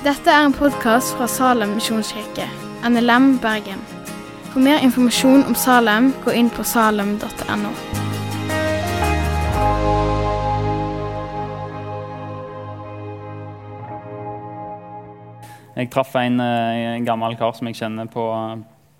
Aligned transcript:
Dette 0.00 0.32
er 0.32 0.46
en 0.46 0.54
podkast 0.56 1.10
fra 1.12 1.26
Salem 1.28 1.74
misjonskirke, 1.76 2.46
NLM 2.88 3.34
Bergen. 3.42 3.82
For 4.48 4.64
mer 4.64 4.80
informasjon 4.80 5.44
om 5.44 5.52
Salem, 5.52 6.06
gå 6.24 6.32
inn 6.40 6.48
på 6.48 6.64
salem.no. 6.64 7.74
Jeg 15.76 15.92
traff 15.92 16.16
en, 16.16 16.40
eh, 16.40 16.96
en 16.96 17.04
gammel 17.04 17.36
kar 17.36 17.52
som 17.60 17.68
jeg 17.68 17.82
kjenner 17.84 18.08
på, 18.08 18.24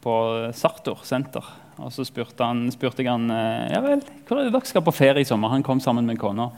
på 0.05 0.21
Sartor 0.53 1.01
senter. 1.09 1.49
Og 1.81 1.97
Så 1.97 2.05
spurte, 2.05 2.45
han, 2.45 2.67
spurte 2.77 3.01
jeg 3.01 3.09
han 3.09 3.31
eh, 3.33 3.73
ja 3.73 3.81
vel, 3.89 4.05
hvor 4.29 4.37
er 4.37 4.51
det 4.51 4.53
dere 4.53 4.69
skal 4.69 4.85
på 4.85 4.99
ferie 5.01 5.25
i 5.25 5.33
sommer. 5.33 5.49
Han 5.49 5.65
kom 5.65 5.81
sammen 5.81 6.05
med 6.05 6.21
kona. 6.21 6.53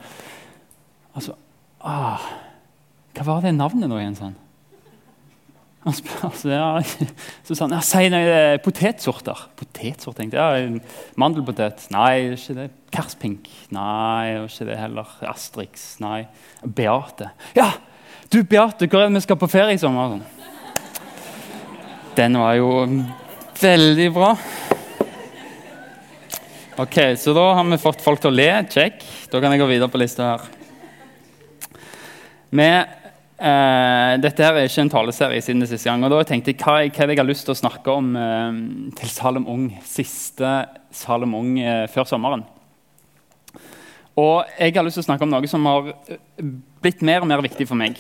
Altså, 1.14 1.38
ah, 1.79 2.18
hva 3.12 3.26
var 3.29 3.44
det 3.44 3.52
navnet 3.57 3.90
nå 3.90 3.98
igjen? 4.00 4.16
sånn? 4.16 4.39
Han 5.82 5.96
spør, 5.98 6.18
altså, 6.29 6.50
ja, 6.53 6.66
så 7.46 7.57
sa 7.57 7.66
han 7.66 7.75
ja, 7.75 7.80
si 7.82 8.11
noe 8.12 8.58
potetsorter. 8.62 9.40
Potetsort, 9.58 10.14
tenkte 10.20 10.39
jeg. 10.39 10.68
Ja, 10.68 10.98
mandelpotet? 11.18 11.89
Nei, 11.90 12.36
ikke 12.36 12.54
det. 12.61 12.68
Karspink? 12.94 13.50
Nei, 13.75 14.44
ikke 14.44 14.68
det 14.68 14.79
heller. 14.79 15.11
Astrix? 15.26 15.89
Nei. 16.03 16.20
Beate? 16.62 17.32
Ja! 17.58 17.72
Du, 18.30 18.39
Beate, 18.46 18.86
hvor 18.86 19.03
er 19.03 19.11
det 19.11 19.18
vi 19.18 19.25
skal 19.26 19.40
på 19.42 19.50
ferie 19.50 19.75
i 19.75 19.82
sommer? 19.82 20.20
Den 22.17 22.39
var 22.39 22.54
jo 22.61 22.70
veldig 23.58 24.08
bra. 24.14 24.31
Ok, 26.81 26.96
Så 27.18 27.34
da 27.34 27.50
har 27.58 27.67
vi 27.68 27.82
fått 27.82 28.00
folk 28.00 28.22
til 28.22 28.31
å 28.31 28.36
le. 28.39 28.50
Check. 28.70 29.03
Da 29.34 29.42
kan 29.42 29.53
jeg 29.53 29.61
gå 29.61 29.68
videre 29.68 29.90
på 29.90 30.00
lista 30.00 30.31
her. 30.31 30.46
Vi, 32.53 32.70
eh, 33.39 34.15
dette 34.23 34.45
her 34.45 34.56
er 34.59 34.69
ikke 34.69 34.84
en 34.84 34.93
taleserie 34.93 35.43
siden 35.45 35.62
det 35.62 35.69
siste 35.70 35.89
gang. 35.89 36.05
og 36.05 36.11
da 36.11 36.23
tenkte 36.29 36.53
jeg 36.53 36.61
hva, 36.61 36.81
hva 36.84 37.06
jeg 37.09 37.19
har 37.19 37.29
lyst 37.29 37.47
til 37.48 37.55
å 37.55 37.61
snakke 37.61 37.95
om 37.95 38.17
eh, 38.17 38.59
til 38.98 39.12
Salem 39.12 39.47
Ung. 39.48 39.69
Siste 39.84 40.51
Salem 40.91 41.34
Ung 41.39 41.59
eh, 41.61 41.87
før 41.93 42.09
sommeren. 42.09 42.45
Og 44.19 44.45
jeg 44.59 44.77
har 44.77 44.84
lyst 44.84 45.01
til 45.01 45.06
å 45.06 45.09
snakke 45.09 45.25
om 45.25 45.33
noe 45.33 45.48
som 45.48 45.65
har 45.71 45.95
blitt 46.84 47.01
mer 47.01 47.25
og 47.25 47.31
mer 47.31 47.41
viktig 47.45 47.65
for 47.65 47.81
meg. 47.81 47.97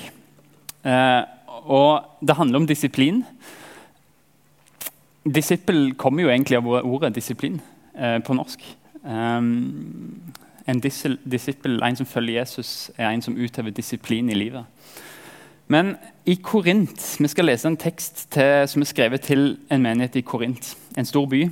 Og 0.82 2.20
det 2.20 2.36
handler 2.36 2.60
om 2.60 2.66
disiplin. 2.68 3.22
Disippel 5.24 5.94
kommer 5.96 6.26
jo 6.26 6.32
egentlig 6.34 6.58
av 6.58 6.68
ordet 6.82 7.14
disiplin 7.16 7.56
på 7.96 8.36
norsk. 8.36 8.66
Um, 9.06 10.20
en 10.66 10.80
disippel, 10.80 11.82
en 11.82 11.96
som 11.96 12.06
følger 12.06 12.38
Jesus, 12.38 12.90
er 12.98 13.10
en 13.10 13.22
som 13.22 13.36
utøver 13.36 13.70
disiplin 13.70 14.30
i 14.30 14.34
livet. 14.34 14.64
Men 15.72 15.94
i 16.28 16.36
Korint 16.42 17.02
Vi 17.18 17.30
skal 17.30 17.48
lese 17.48 17.70
en 17.70 17.78
tekst 17.80 18.26
til, 18.34 18.66
som 18.68 18.82
er 18.84 18.90
skrevet 18.90 19.24
til 19.26 19.54
en 19.72 19.82
menighet 19.84 20.20
i 20.20 20.24
Korint, 20.26 20.74
en 20.98 21.08
stor 21.08 21.28
by. 21.30 21.46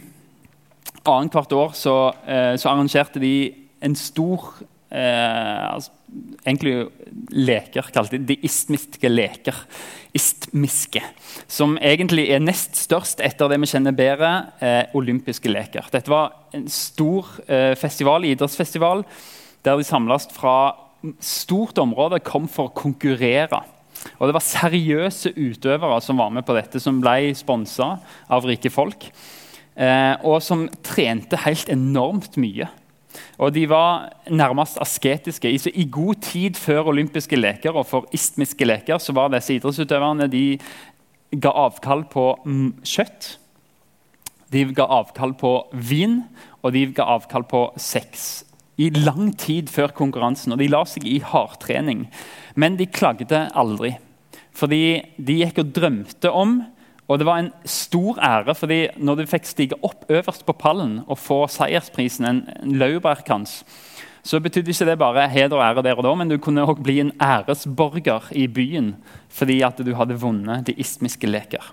Annethvert 1.08 1.54
år 1.56 1.72
så, 1.78 1.94
eh, 2.28 2.56
så 2.60 2.68
arrangerte 2.68 3.22
de 3.22 3.52
en 3.80 3.96
stor 3.96 4.52
eh, 4.92 5.74
altså, 5.74 5.91
egentlig 6.44 6.74
leker, 7.30 7.88
kalte 7.94 8.18
de 8.18 8.36
istmiske 8.44 9.08
leker. 9.08 9.56
Istmiske. 10.14 11.02
Som 11.48 11.78
egentlig 11.78 12.28
er 12.34 12.42
nest 12.42 12.76
størst 12.76 13.22
etter 13.24 13.48
det 13.48 13.60
vi 13.62 13.70
kjenner 13.70 13.96
bedre, 13.96 14.32
eh, 14.60 14.84
olympiske 14.98 15.48
leker. 15.48 15.88
Dette 15.94 16.12
var 16.12 16.34
en 16.52 16.68
stor 16.68 17.30
eh, 17.48 17.74
festival, 17.78 18.28
idrettsfestival 18.28 19.06
der 19.64 19.76
de 19.76 19.84
samles 19.84 20.28
fra 20.34 20.74
stort 21.20 21.78
område, 21.80 22.20
kom 22.20 22.48
for 22.48 22.68
å 22.68 22.76
konkurrere. 22.76 23.62
Og 24.18 24.28
Det 24.28 24.36
var 24.36 24.44
seriøse 24.44 25.32
utøvere 25.36 26.00
som 26.04 26.20
var 26.20 26.30
med 26.32 26.46
på 26.46 26.56
dette, 26.56 26.80
som 26.80 27.00
ble 27.02 27.34
sponsa 27.36 27.96
av 28.28 28.47
rike 28.48 28.72
folk. 28.72 29.10
Eh, 29.76 30.14
og 30.26 30.41
som 30.44 30.69
trente 30.84 31.38
helt 31.44 31.69
enormt 31.72 32.36
mye. 32.41 32.69
Og 33.41 33.52
De 33.54 33.66
var 33.69 34.10
nærmest 34.30 34.78
asketiske. 34.80 35.50
I, 35.50 35.60
I, 35.75 35.84
god 35.91 36.22
tid 36.22 36.56
før 36.56 36.92
olympiske 36.92 37.36
leker 37.36 37.75
og 37.75 37.86
for 37.88 38.08
istmiske 38.14 38.66
leker 38.66 39.00
så 39.02 39.14
var 39.16 39.32
disse 39.32 39.56
idrettsutøverne 39.56 40.28
de 40.30 40.44
ga 41.30 41.52
avkall 41.66 42.04
på 42.10 42.26
mm, 42.44 42.82
kjøtt. 42.84 43.36
De 44.50 44.64
ga 44.75 44.86
avkall 44.91 45.34
på 45.38 45.52
vin, 45.72 46.22
og 46.60 46.75
de 46.75 46.88
ga 46.94 47.06
avkall 47.14 47.44
på 47.46 47.69
sex. 47.78 48.44
I 48.80 48.88
lang 48.96 49.34
tid 49.38 49.68
før 49.72 49.92
konkurransen. 49.96 50.54
Og 50.54 50.62
de 50.62 50.70
la 50.72 50.82
seg 50.88 51.04
i 51.08 51.18
hardtrening. 51.20 52.06
Men 52.56 52.78
de 52.80 52.88
klagde 52.88 53.46
aldri. 53.52 53.94
Fordi 54.56 55.00
de 55.20 55.41
gikk 55.42 55.60
og 55.62 55.74
drømte 55.76 56.32
om 56.32 56.60
og 57.10 57.19
det 57.19 57.26
var 57.26 57.40
en 57.42 57.50
stor 57.66 58.20
ære, 58.22 58.54
fordi 58.54 58.84
når 59.02 59.19
du 59.19 59.24
fikk 59.26 59.48
stige 59.48 59.78
opp 59.82 60.04
øverst 60.06 60.44
på 60.46 60.54
pallen 60.54 61.00
og 61.10 61.19
få 61.19 61.40
seiersprisen, 61.50 62.28
en, 62.28 62.44
en 62.62 62.76
laurbærkrans, 62.78 63.64
så 64.22 64.38
betydde 64.38 64.70
ikke 64.70 64.86
det 64.86 64.98
bare 65.00 65.26
heder 65.32 65.56
og 65.56 65.64
ære 65.64 65.82
der 65.82 65.98
og 65.98 66.06
da, 66.06 66.12
men 66.14 66.30
du 66.30 66.36
kunne 66.38 66.62
også 66.62 66.84
bli 66.84 67.00
en 67.02 67.12
æresborger 67.19 68.30
i 68.36 68.46
byen 68.46 68.94
fordi 69.30 69.60
at 69.66 69.80
du 69.82 69.94
hadde 69.96 70.20
vunnet 70.20 70.66
de 70.66 70.76
istmiske 70.78 71.26
leker. 71.26 71.72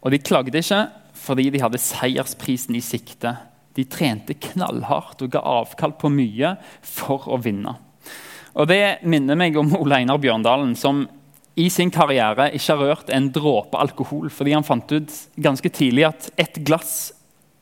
Og 0.00 0.12
de 0.14 0.18
klagde 0.18 0.56
ikke 0.56 0.86
fordi 1.12 1.50
de 1.50 1.60
hadde 1.60 1.78
seiersprisen 1.78 2.74
i 2.74 2.80
sikte. 2.80 3.36
De 3.76 3.86
trente 3.88 4.36
knallhardt 4.36 5.24
og 5.24 5.32
ga 5.32 5.42
avkall 5.60 5.94
på 5.98 6.10
mye 6.12 6.56
for 6.84 7.28
å 7.32 7.40
vinne. 7.40 7.74
Og 8.52 8.68
Det 8.68 9.00
minner 9.08 9.38
meg 9.38 9.56
om 9.56 9.72
Ole 9.78 10.02
Einar 10.02 10.20
Bjørndalen, 10.20 10.74
som 10.76 11.06
i 11.56 11.68
sin 11.72 11.90
karriere 11.92 12.50
ikke 12.56 12.74
har 12.74 12.82
rørt 12.82 13.10
en 13.12 13.30
dråpe 13.32 13.80
alkohol. 13.80 14.28
Fordi 14.32 14.54
han 14.56 14.66
fant 14.66 14.92
ut 14.92 15.12
ganske 15.40 15.68
tidlig 15.72 16.06
at 16.08 16.30
ett 16.40 16.60
glass 16.64 17.12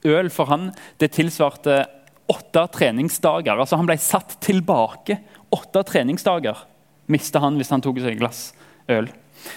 øl 0.06 0.30
for 0.32 0.50
han 0.50 0.70
det 1.02 1.12
tilsvarte 1.16 1.84
åtte 2.30 2.66
treningsdager. 2.74 3.58
Altså 3.58 3.76
Han 3.76 3.88
ble 3.90 3.98
satt 3.98 4.38
tilbake. 4.42 5.18
Åtte 5.50 5.82
treningsdager 5.86 6.66
mista 7.10 7.42
han 7.42 7.58
hvis 7.58 7.72
han 7.74 7.82
tok 7.82 7.98
seg 7.98 8.14
et 8.14 8.22
glass 8.22 8.42
øl. 8.90 9.10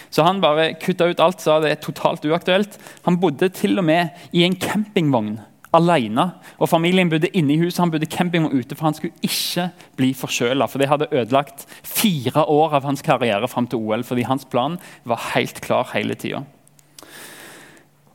Så 0.10 0.24
han 0.26 0.42
bare 0.42 0.74
kutta 0.80 1.10
ut 1.12 1.22
alt, 1.22 1.42
sa 1.44 1.60
det 1.60 1.74
er 1.74 1.82
totalt 1.84 2.26
uaktuelt. 2.26 2.78
Han 3.06 3.20
bodde 3.22 3.50
til 3.54 3.78
og 3.78 3.86
med 3.86 4.16
i 4.32 4.46
en 4.48 4.56
campingvogn 4.56 5.36
alene. 5.74 6.28
Og 6.62 6.70
familien 6.70 7.10
bodde 7.12 7.32
inne 7.36 7.56
i 7.56 7.60
huset, 7.62 7.82
han 7.82 7.92
bodde 7.94 8.10
camping 8.10 8.48
og 8.48 8.56
ute, 8.56 8.78
for 8.78 8.88
han 8.88 8.98
skulle 8.98 9.14
ikke 9.26 9.70
bli 10.00 10.12
forkjøla. 10.18 10.68
For 10.70 10.82
det 10.82 10.90
hadde 10.92 11.12
ødelagt 11.12 11.66
fire 11.82 12.46
år 12.50 12.78
av 12.80 12.88
hans 12.88 13.04
karriere 13.06 13.50
fram 13.52 13.68
til 13.70 13.82
OL, 13.82 14.06
fordi 14.08 14.28
hans 14.30 14.46
plan 14.46 14.78
var 15.10 15.32
helt 15.34 15.62
klar 15.66 15.90
hele 15.94 16.18
tida. 16.20 16.44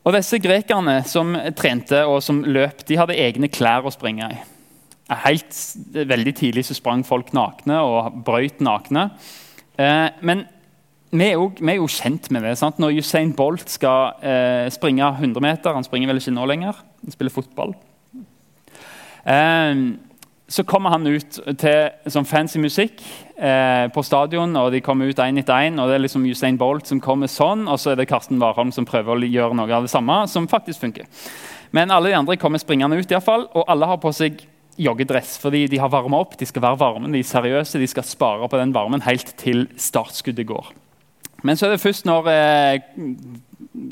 Og 0.06 0.14
disse 0.16 0.38
grekerne 0.40 1.02
som 1.04 1.34
trente 1.58 2.00
og 2.08 2.22
som 2.24 2.40
løp, 2.46 2.86
de 2.88 2.96
hadde 2.96 3.18
egne 3.18 3.50
klær 3.52 3.84
å 3.84 3.92
springe 3.92 4.30
i. 4.32 4.38
Helt 5.24 5.56
Veldig 5.92 6.34
tidlig 6.36 6.66
så 6.68 6.76
sprang 6.76 7.02
folk 7.04 7.34
nakne 7.36 7.80
og 7.84 8.22
brøyt 8.24 8.62
nakne. 8.64 9.08
Eh, 9.80 10.08
men 10.20 10.46
vi 11.10 11.24
er, 11.24 11.38
jo, 11.38 11.48
vi 11.56 11.70
er, 11.72 11.78
jo, 11.78 11.88
kjent 11.88 12.28
med 12.34 12.44
det. 12.44 12.56
Sant? 12.60 12.80
Når 12.82 12.98
Usain 13.00 13.32
Bolt 13.36 13.70
skal 13.72 14.18
eh, 14.20 14.66
springe 14.72 15.06
100 15.08 15.40
meter 15.40 15.72
Han 15.72 15.86
springer 15.86 16.10
vel 16.10 16.20
ikke 16.20 16.34
nå 16.36 16.44
lenger, 16.50 16.82
han 17.04 17.14
spiller 17.14 17.32
fotball. 17.32 17.72
Eh, 19.24 19.86
så 20.48 20.64
kommer 20.64 20.94
han 20.94 21.04
ut 21.04 21.38
til 21.60 22.12
sånn 22.12 22.28
fancy 22.28 22.60
musikk 22.60 23.02
eh, 23.36 23.84
på 23.92 24.04
stadion. 24.04 24.56
og 24.56 24.72
De 24.72 24.80
kommer 24.84 25.08
ut 25.08 25.20
én 25.20 25.40
etter 25.40 25.68
én. 25.68 25.76
Det 25.76 25.96
er 25.96 26.04
liksom 26.04 26.24
Usain 26.24 26.56
Bolt 26.60 26.88
som 26.88 27.02
kommer 27.04 27.28
sånn, 27.28 27.66
og 27.68 27.76
så 27.80 27.92
er 27.92 28.00
det 28.00 28.08
Karsten 28.08 28.40
Warholm 28.40 28.72
som 28.72 28.88
prøver 28.88 29.12
å 29.12 29.28
gjøre 29.28 29.58
noe 29.58 29.68
av 29.76 29.84
det 29.84 29.92
samme. 29.92 30.22
som 30.28 30.48
faktisk 30.48 30.80
funker. 30.80 31.04
Men 31.70 31.92
alle 31.92 32.08
de 32.08 32.16
andre 32.16 32.36
kommer 32.40 32.60
springende 32.60 32.96
ut, 32.96 33.10
i 33.10 33.14
hvert 33.14 33.28
fall, 33.28 33.44
og 33.52 33.68
alle 33.68 33.86
har 33.86 34.00
på 34.00 34.12
seg 34.16 34.40
joggedress. 34.78 35.36
fordi 35.38 35.66
De 35.68 35.78
har 35.78 35.88
varma 35.88 36.20
opp, 36.20 36.38
de 36.38 36.46
skal 36.46 36.62
være 36.62 36.80
varme, 36.80 37.12
de 37.12 37.18
er 37.18 37.28
seriøse, 37.28 37.78
de 37.78 37.86
skal 37.86 38.04
spare 38.04 38.48
på 38.48 38.60
den 38.60 38.72
varmen 38.72 39.04
helt 39.04 39.36
til 39.36 39.68
startskuddet 39.76 40.46
går. 40.46 40.72
Men 41.46 41.58
så 41.58 41.68
er 41.68 41.76
det 41.76 41.82
først 41.82 42.06
når 42.08 42.30
eh, 42.32 42.80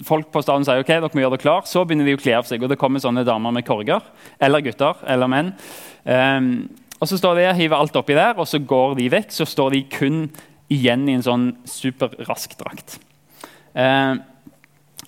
folk 0.07 0.31
på 0.35 0.43
staden 0.43 0.67
sier 0.67 0.83
ok, 0.83 0.91
dere 0.91 1.11
må 1.15 1.23
gjøre 1.23 1.37
det 1.37 1.45
klar, 1.45 1.67
så 1.69 1.85
begynner 1.87 2.09
de 2.09 2.17
å 2.17 2.21
kle 2.21 2.35
av 2.39 2.49
seg. 2.49 2.63
og 2.63 2.73
Det 2.73 2.79
kommer 2.81 3.03
sånne 3.03 3.27
damer 3.27 3.55
med 3.55 3.67
korger, 3.67 4.05
eller 4.43 4.65
gutter 4.65 5.03
eller 5.07 5.31
menn. 5.31 5.53
Um, 6.05 6.69
og 6.97 7.11
Så 7.11 7.19
står 7.21 7.39
de 7.39 7.49
og 7.51 7.59
hiver 7.59 7.79
alt 7.79 7.99
oppi 7.99 8.17
der, 8.17 8.39
og 8.41 8.49
så 8.49 8.59
går 8.59 8.97
de 8.99 9.11
vekk. 9.13 9.35
Så 9.35 9.47
står 9.49 9.77
de 9.77 9.83
kun 9.93 10.25
igjen 10.73 11.05
i 11.09 11.17
en 11.19 11.27
sånn 11.27 11.51
superrask 11.69 12.57
drakt. 12.59 12.99
Um, 13.77 14.23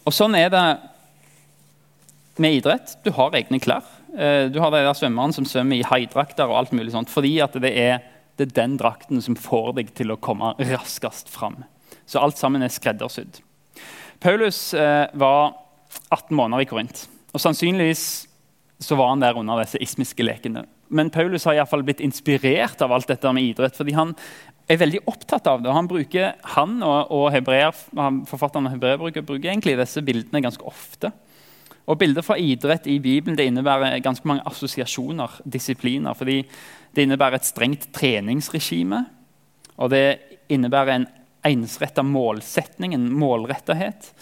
og 0.05 0.15
Sånn 0.15 0.37
er 0.39 0.53
det 0.53 0.67
med 2.39 2.61
idrett. 2.61 2.95
Du 3.03 3.11
har 3.17 3.35
egne 3.35 3.59
klær. 3.63 3.89
Uh, 4.13 4.47
du 4.53 4.61
har 4.63 4.71
de 4.75 4.85
der 4.85 4.95
svømmerne 4.99 5.35
som 5.35 5.49
svømmer 5.49 5.81
i 5.81 5.89
haidrakter 5.89 6.47
og 6.47 6.61
alt 6.61 6.77
mulig 6.77 6.95
sånt, 6.95 7.11
fordi 7.11 7.39
at 7.43 7.57
det 7.59 7.73
er, 7.75 8.05
det 8.39 8.51
er 8.51 8.55
den 8.61 8.79
drakten 8.79 9.25
som 9.25 9.39
får 9.39 9.75
deg 9.81 9.91
til 9.99 10.15
å 10.15 10.21
komme 10.23 10.55
raskest 10.61 11.33
fram. 11.33 11.65
Så 12.09 12.23
alt 12.23 12.41
sammen 12.41 12.65
er 12.65 12.73
skreddersydd. 12.73 13.43
Paulus 14.25 14.73
eh, 14.75 15.07
var 15.21 15.53
18 16.09 16.35
måneder 16.37 16.65
i 16.65 16.69
Korint. 16.69 17.05
Og 17.37 17.43
sannsynligvis 17.43 18.05
så 18.81 18.97
var 18.97 19.13
han 19.13 19.23
der 19.23 19.37
under 19.37 19.61
disse 19.61 19.81
ismiske 19.83 20.25
lekene. 20.25 20.65
Men 20.89 21.11
Paulus 21.13 21.45
har 21.45 21.59
i 21.59 21.65
fall 21.69 21.85
blitt 21.85 22.01
inspirert 22.01 22.81
av 22.83 22.95
alt 22.95 23.11
dette 23.11 23.33
med 23.35 23.45
idrett. 23.45 23.77
fordi 23.77 23.93
han 23.93 24.15
er 24.69 24.81
veldig 24.81 25.03
opptatt 25.07 25.47
av 25.47 25.63
det. 25.63 25.69
og 25.69 25.77
Han 25.77 25.89
bruker 25.91 26.33
han 26.55 26.83
og, 26.83 27.13
og 27.13 27.31
hebreer, 27.33 27.75
forfatteren 28.29 28.69
av 28.69 28.77
hebreer 28.77 29.01
bruker, 29.01 29.27
bruker 29.27 29.51
egentlig 29.51 29.77
disse 29.79 30.03
bildene 30.05 30.43
ganske 30.45 30.65
ofte. 30.65 31.13
Og 31.89 31.97
Bilder 31.99 32.25
fra 32.25 32.37
idrett 32.37 32.87
i 32.87 32.99
Bibelen 33.01 33.37
det 33.37 33.47
innebærer 33.49 34.01
ganske 34.05 34.29
mange 34.29 34.45
assosiasjoner, 34.49 35.41
disipliner. 35.45 36.15
fordi 36.15 36.43
Det 36.95 37.03
innebærer 37.03 37.35
et 37.35 37.49
strengt 37.49 37.89
treningsregime. 37.93 39.05
Og 39.77 39.91
det 39.91 40.19
innebærer 40.49 40.95
en 40.95 41.07
ensretta 41.49 42.05
målsetningen, 42.07 43.09
målrettethet. 43.13 44.13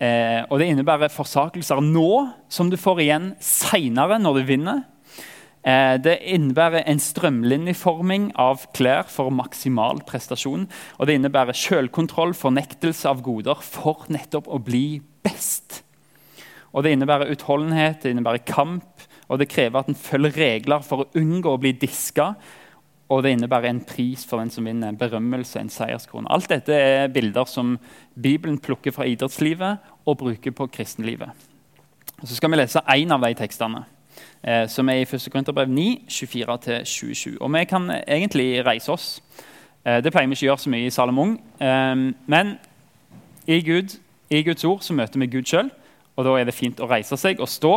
Eh, 0.00 0.40
og 0.48 0.60
det 0.60 0.70
innebærer 0.72 1.12
forsakelser 1.12 1.82
nå, 1.84 2.10
som 2.48 2.70
du 2.72 2.78
får 2.80 3.02
igjen 3.04 3.28
seinere 3.44 4.16
når 4.22 4.40
du 4.40 4.48
vinner. 4.48 4.82
Eh, 5.60 5.98
det 6.00 6.16
innebærer 6.24 6.86
en 6.88 7.02
strømlinjeforming 7.02 8.30
av 8.40 8.64
klær 8.76 9.10
for 9.12 9.32
maksimal 9.34 10.00
prestasjon. 10.08 10.64
Og 10.96 11.08
det 11.08 11.18
innebærer 11.18 11.56
selvkontroll, 11.56 12.32
fornektelse 12.36 13.10
av 13.10 13.20
goder 13.26 13.60
for 13.64 14.08
nettopp 14.08 14.48
å 14.48 14.62
bli 14.64 15.02
best. 15.24 15.82
Og 16.72 16.86
det 16.86 16.94
innebærer 16.94 17.32
utholdenhet, 17.34 18.00
det 18.02 18.14
innebærer 18.14 18.46
kamp, 18.46 19.04
og 19.30 19.38
det 19.38 19.50
krever 19.50 19.82
at 19.82 19.90
en 19.90 19.98
følger 19.98 20.38
regler 20.38 20.82
for 20.86 21.04
å 21.04 21.10
unngå 21.18 21.54
å 21.54 21.60
bli 21.60 21.74
diska. 21.76 22.32
Og 23.10 23.24
det 23.24 23.32
innebærer 23.34 23.72
en 23.72 23.82
pris 23.82 24.22
for 24.26 24.38
den 24.38 24.52
som 24.54 24.66
vinner, 24.68 24.92
en 24.92 24.98
berømmelse, 24.98 25.58
en 25.58 25.70
seierskrone. 25.72 26.30
Alt 26.30 26.50
dette 26.52 26.74
er 26.74 27.08
bilder 27.10 27.44
som 27.50 27.74
Bibelen 28.14 28.58
plukker 28.62 28.94
fra 28.94 29.06
idrettslivet 29.10 29.78
og 30.06 30.18
bruker 30.18 30.54
på 30.54 30.66
kristenlivet. 30.70 31.30
Og 32.20 32.28
så 32.28 32.36
skal 32.36 32.52
vi 32.52 32.60
lese 32.60 32.82
én 32.94 33.10
av 33.10 33.24
de 33.24 33.34
tekstene 33.34 33.82
eh, 34.44 34.66
som 34.68 34.88
er 34.88 35.00
i 35.00 35.06
1. 35.08 35.26
Korinterbrev 35.32 35.68
9, 35.68 35.86
24-27. 36.08 37.38
Og 37.40 37.50
vi 37.52 37.64
kan 37.64 37.90
egentlig 38.06 38.66
reise 38.66 38.92
oss. 38.92 39.08
Eh, 39.84 39.98
det 40.04 40.12
pleier 40.12 40.28
vi 40.28 40.36
ikke 40.38 40.46
å 40.46 40.50
gjøre 40.52 40.64
så 40.64 40.70
mye 40.70 40.86
i 40.86 40.92
Salomon. 40.94 41.32
Eh, 41.58 42.04
men 42.30 42.52
i, 43.46 43.58
Gud, 43.66 43.96
i, 44.30 44.44
Guds 44.46 44.64
ord 44.64 44.84
så 44.86 44.94
møter 44.94 45.18
vi 45.18 45.30
Gud 45.32 45.50
sjøl, 45.50 45.72
og 46.14 46.28
da 46.28 46.36
er 46.38 46.46
det 46.46 46.54
fint 46.54 46.78
å 46.78 46.88
reise 46.90 47.18
seg 47.18 47.40
og 47.42 47.50
stå. 47.50 47.72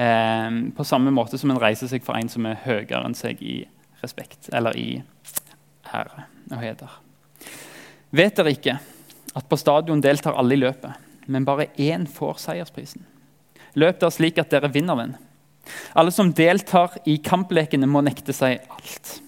Eh, 0.00 0.48
på 0.76 0.88
samme 0.88 1.12
måte 1.12 1.38
som 1.38 1.52
en 1.52 1.60
reiser 1.60 1.90
seg 1.90 2.06
for 2.06 2.16
en 2.16 2.32
som 2.32 2.48
er 2.48 2.62
høyere 2.64 3.04
enn 3.04 3.18
seg 3.18 3.42
i 3.44 3.58
respekt, 4.02 4.50
eller 4.52 4.76
i 4.78 4.88
ære 5.94 6.26
og 6.50 6.60
heder. 6.62 6.98
Vet 8.10 8.36
dere 8.36 8.54
ikke 8.54 8.76
at 9.36 9.46
på 9.46 9.58
stadion 9.58 10.02
deltar 10.02 10.38
alle 10.38 10.56
i 10.56 10.60
løpet, 10.60 10.92
men 11.30 11.46
bare 11.46 11.70
én 11.78 12.06
får 12.10 12.40
seiersprisen? 12.42 13.04
Løp 13.78 14.00
der 14.00 14.10
slik 14.10 14.38
at 14.42 14.50
dere 14.50 14.72
vinner 14.72 14.98
den. 14.98 15.12
Alle 15.94 16.10
som 16.10 16.32
deltar 16.34 16.96
i 17.06 17.18
kamplekene, 17.22 17.86
må 17.86 18.02
nekte 18.02 18.34
seg 18.34 18.64
alt. 18.72 19.20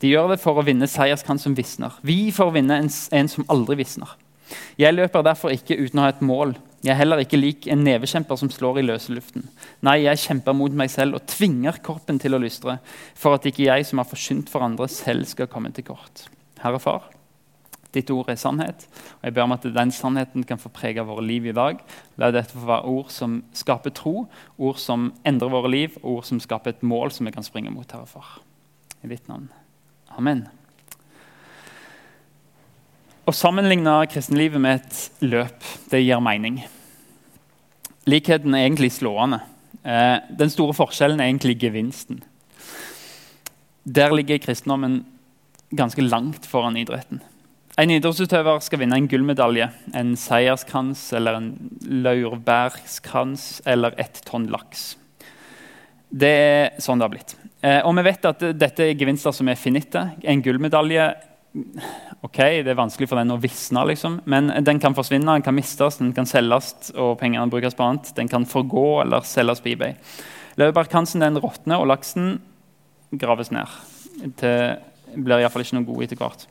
De 0.00 0.12
gjør 0.12 0.32
det 0.32 0.40
for 0.40 0.58
å 0.58 0.64
vinne 0.64 0.88
seierskrans 0.88 1.44
som 1.44 1.56
visner. 1.58 1.92
Vi 2.06 2.30
får 2.32 2.54
vinne 2.54 2.78
en, 2.84 2.88
en, 2.88 3.28
som 3.28 3.46
aldri 3.50 3.80
visner. 3.82 4.14
Jeg 4.80 4.94
løper 4.94 5.26
derfor 5.26 5.52
ikke 5.52 5.76
uten 5.76 6.00
å 6.00 6.06
ha 6.06 6.12
et 6.14 6.24
mål. 6.24 6.54
Jeg 6.84 6.92
er 6.94 7.00
heller 7.00 7.24
ikke 7.24 7.40
lik 7.40 7.66
en 7.66 7.82
nevekjemper 7.82 8.38
som 8.38 8.50
slår 8.54 8.78
i 8.78 8.86
løse 8.86 9.10
luften. 9.10 9.48
Nei, 9.82 10.04
jeg 10.04 10.22
kjemper 10.22 10.54
mot 10.54 10.74
meg 10.78 10.92
selv 10.94 11.18
og 11.18 11.26
tvinger 11.30 11.80
kroppen 11.82 12.20
til 12.22 12.38
å 12.38 12.42
lystre, 12.42 12.78
for 13.18 13.34
at 13.34 13.46
ikke 13.50 13.66
jeg 13.66 13.88
som 13.88 13.98
har 13.98 14.08
forsynt 14.08 14.52
for 14.52 14.62
andre, 14.62 14.86
selv 14.92 15.26
skal 15.26 15.50
komme 15.50 15.74
til 15.74 15.88
kort. 15.90 16.28
Herre 16.62 16.78
Far, 16.82 17.08
Ditt 17.94 18.10
ord 18.12 18.28
er 18.28 18.36
sannhet. 18.36 18.84
og 19.18 19.24
Jeg 19.24 19.34
ber 19.34 19.46
om 19.46 19.54
at 19.56 19.64
den 19.64 19.90
sannheten 19.90 20.44
kan 20.44 20.60
få 20.60 20.68
prege 20.68 21.04
våre 21.08 21.24
liv 21.24 21.46
i 21.48 21.56
dag. 21.56 21.80
La 22.20 22.30
dette 22.30 22.52
få 22.52 22.66
være 22.68 22.84
ord 22.84 23.08
som 23.14 23.40
skaper 23.56 23.94
tro, 23.96 24.28
ord 24.58 24.76
som 24.76 25.12
endrer 25.24 25.52
våre 25.52 25.72
liv, 25.72 25.96
ord 26.02 26.26
som 26.28 26.40
skaper 26.40 26.76
et 26.76 26.84
mål 26.84 27.14
som 27.16 27.26
vi 27.26 27.32
kan 27.32 27.46
springe 27.46 27.72
mot, 27.72 27.88
Herre 27.88 28.06
Far. 28.06 28.38
I 29.02 29.08
ditt 29.08 29.28
navn. 29.28 29.48
Amen. 30.18 30.48
Å 33.28 33.32
sammenligne 33.36 33.92
kristenlivet 34.08 34.60
med 34.62 34.78
et 34.78 35.24
løp 35.28 35.64
det 35.90 35.98
gir 36.00 36.20
mening. 36.24 36.62
Likheten 38.08 38.54
er 38.56 38.64
egentlig 38.64 38.94
slående. 38.94 39.42
Eh, 39.84 40.22
den 40.40 40.48
store 40.48 40.72
forskjellen 40.72 41.20
er 41.20 41.28
egentlig 41.28 41.58
gevinsten. 41.60 42.22
Der 43.84 44.16
ligger 44.16 44.40
kristendommen 44.40 45.02
ganske 45.76 46.06
langt 46.06 46.48
foran 46.48 46.80
idretten. 46.80 47.20
En 47.76 47.92
idrettsutøver 47.92 48.64
skal 48.64 48.80
vinne 48.80 48.96
en 48.96 49.10
gullmedalje, 49.12 49.68
en 49.92 50.16
seierskrans 50.16 51.04
eller 51.20 51.36
en 51.36 51.52
laurbærskrans 51.84 53.60
eller 53.68 53.92
ett 54.00 54.24
tonn 54.24 54.48
laks. 54.48 54.94
Det 56.08 56.32
er 56.32 56.80
sånn 56.80 56.96
det 56.96 57.10
har 57.10 57.12
blitt. 57.12 57.36
Eh, 57.60 57.82
og 57.84 57.92
vi 58.00 58.08
vet 58.08 58.32
at 58.32 58.50
dette 58.56 58.88
er 58.88 58.96
gevinster 58.96 59.36
som 59.36 59.52
er 59.52 59.60
finitte. 59.60 60.14
En 60.24 60.40
gullmedalje 60.40 61.10
ok, 62.22 62.38
det 62.64 62.72
er 62.72 62.78
vanskelig 62.78 63.08
for 63.08 63.20
den 63.20 63.32
å 63.34 63.38
visne, 63.40 63.82
liksom. 63.88 64.20
men 64.28 64.50
den 64.64 64.80
kan 64.82 64.96
forsvinne, 64.96 65.38
den 65.38 65.46
kan 65.46 65.56
mistes, 65.56 65.98
den 66.00 66.12
kan 66.16 66.28
selges 66.28 66.92
og 66.94 67.16
pengene 67.20 67.48
brukes 67.50 67.76
på 67.78 67.86
annet. 67.86 68.12
Den 68.16 68.28
kan 68.28 68.46
forgå 68.46 69.02
eller 69.04 69.26
selges 69.26 69.62
på 69.64 69.72
eBay. 69.72 69.96
den 70.58 71.38
råtner, 71.38 71.78
og 71.78 71.86
laksen 71.86 72.40
graves 73.10 73.50
ned. 73.50 73.66
Det 74.40 74.78
blir 75.16 75.40
iallfall 75.40 75.64
ikke 75.64 75.78
noe 75.78 75.88
god 75.88 76.02
etter 76.04 76.20
hvert. 76.20 76.48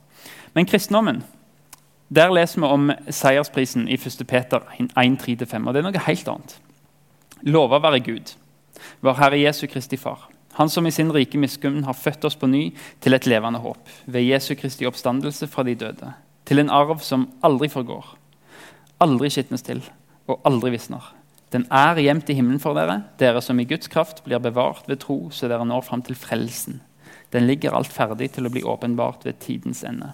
Men 0.55 0.65
kristendommen 0.65 1.23
der 2.09 2.31
leser 2.31 2.61
vi 2.61 2.67
om 2.71 2.91
seiersprisen 3.11 3.87
i 3.91 3.97
1. 3.99 4.23
Peter 4.27 4.63
1.3-5. 4.79 5.67
og 5.67 5.73
Det 5.73 5.81
er 5.81 5.87
noe 5.89 6.05
helt 6.07 6.29
annet. 6.31 6.55
Lova 7.43 7.81
være 7.83 7.99
Gud, 7.99 8.31
vår 9.03 9.19
Herre 9.19 9.39
Jesu 9.41 9.67
Kristi 9.67 9.99
Far. 9.99 10.29
Han 10.57 10.69
som 10.73 10.87
i 10.87 10.91
sin 10.93 11.11
rike 11.13 11.37
miskunn 11.37 11.83
har 11.85 11.97
født 11.97 12.25
oss 12.25 12.37
på 12.39 12.49
ny 12.49 12.63
til 13.03 13.13
et 13.13 13.27
levende 13.29 13.61
håp, 13.61 13.81
ved 14.05 14.25
Jesu 14.25 14.55
Kristi 14.57 14.87
oppstandelse 14.89 15.49
fra 15.51 15.65
de 15.67 15.75
døde, 15.77 16.13
til 16.49 16.61
en 16.61 16.73
arv 16.73 16.97
som 17.05 17.27
aldri 17.45 17.69
forgår, 17.69 18.15
aldri 19.03 19.29
skitnes 19.33 19.65
til 19.65 19.83
og 20.27 20.41
aldri 20.47 20.73
visner. 20.73 21.13
Den 21.53 21.63
er 21.71 21.99
gjemt 22.01 22.29
i 22.29 22.35
himmelen 22.35 22.59
for 22.59 22.75
dere, 22.75 23.03
dere 23.21 23.41
som 23.43 23.59
i 23.61 23.67
Guds 23.69 23.87
kraft 23.91 24.23
blir 24.25 24.41
bevart 24.43 24.89
ved 24.89 24.99
tro, 25.05 25.29
så 25.31 25.47
dere 25.47 25.65
når 25.67 25.85
fram 25.87 26.03
til 26.03 26.17
frelsen. 26.19 26.81
Den 27.31 27.47
ligger 27.47 27.75
alt 27.75 27.91
ferdig 27.93 28.33
til 28.35 28.47
å 28.47 28.51
bli 28.51 28.65
åpenbart 28.67 29.23
ved 29.27 29.39
tidens 29.43 29.83
ende. 29.87 30.11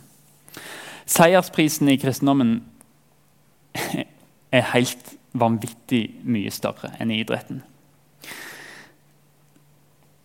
Seiersprisen 1.09 1.89
i 1.89 1.97
kristendommen 2.01 2.59
er 4.57 4.71
helt 4.75 5.15
vanvittig 5.33 6.05
mye 6.29 6.51
større 6.53 6.93
enn 7.01 7.11
i 7.13 7.21
idretten. 7.23 7.63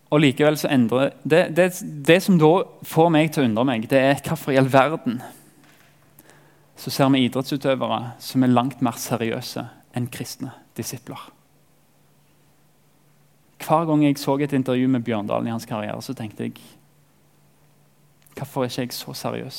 Og 0.09 0.23
likevel 0.23 0.57
så 0.57 0.71
endrer 0.73 1.11
det, 1.23 1.43
det, 1.57 1.67
det 2.07 2.21
som 2.25 2.39
da 2.41 2.53
får 2.87 3.11
meg 3.13 3.33
til 3.33 3.43
å 3.43 3.49
undre 3.49 3.65
meg, 3.69 3.85
det 3.91 3.99
er 4.01 4.23
hvorfor 4.25 4.55
i 4.55 4.57
all 4.61 4.71
verden 4.71 5.19
så 6.79 6.91
ser 6.93 7.09
vi 7.11 7.25
idrettsutøvere 7.25 8.13
som 8.23 8.43
er 8.43 8.53
langt 8.53 8.79
mer 8.85 8.95
seriøse 8.97 9.65
enn 9.99 10.07
kristne 10.11 10.53
disipler. 10.79 11.19
Hver 13.59 13.83
gang 13.89 14.05
jeg 14.05 14.17
så 14.17 14.37
et 14.39 14.53
intervju 14.55 14.87
med 14.87 15.03
Bjørndalen 15.03 15.49
i 15.49 15.51
hans 15.51 15.67
karriere, 15.67 16.01
så 16.01 16.15
tenkte 16.15 16.47
jeg 16.47 16.61
Hvorfor 18.39 18.63
er 18.63 18.69
ikke 18.69 18.85
jeg 18.85 18.93
så 18.95 19.13
seriøs? 19.13 19.57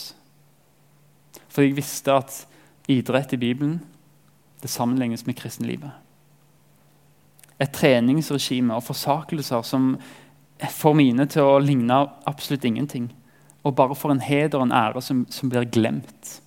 For 1.53 1.63
jeg 1.63 1.77
visste 1.77 2.15
at 2.17 2.47
idrett 2.89 3.35
i 3.37 3.37
Bibelen 3.37 3.83
det 4.63 4.71
sammenlignes 4.71 5.27
med 5.27 5.37
kristenlivet. 5.37 5.91
Et 7.61 7.73
treningsregime 7.73 8.75
og 8.75 8.87
forsakelser 8.87 9.63
som 9.69 9.93
får 10.69 10.95
mine 10.99 11.25
til 11.31 11.47
å 11.47 11.61
ligne 11.62 12.02
absolutt 12.29 12.64
ingenting. 12.69 13.09
Og 13.64 13.76
bare 13.76 13.97
for 13.97 14.12
en 14.12 14.23
heder 14.25 14.59
og 14.59 14.69
en 14.69 14.76
ære 14.76 15.02
som, 15.05 15.25
som 15.33 15.49
blir 15.52 15.69
glemt. 15.73 16.40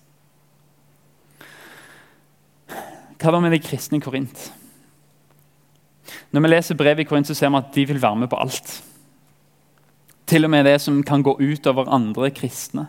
Hva 3.18 3.32
da 3.32 3.40
med 3.40 3.54
de 3.54 3.62
kristne 3.62 3.98
i 3.98 4.04
Korint? 4.04 4.50
Når 6.34 6.42
vi 6.44 6.50
leser 6.50 6.78
brevet 6.78 7.04
i 7.04 7.08
Korint, 7.08 7.26
så 7.26 7.34
ser 7.34 7.50
vi 7.50 7.60
at 7.62 7.72
de 7.74 7.86
vil 7.88 8.02
være 8.02 8.20
med 8.22 8.30
på 8.30 8.38
alt. 8.38 8.76
Til 10.28 10.46
og 10.46 10.52
med 10.52 10.66
det 10.66 10.76
som 10.82 11.02
kan 11.06 11.22
gå 11.24 11.36
ut 11.40 11.66
over 11.70 11.90
andre 11.92 12.30
kristne. 12.34 12.86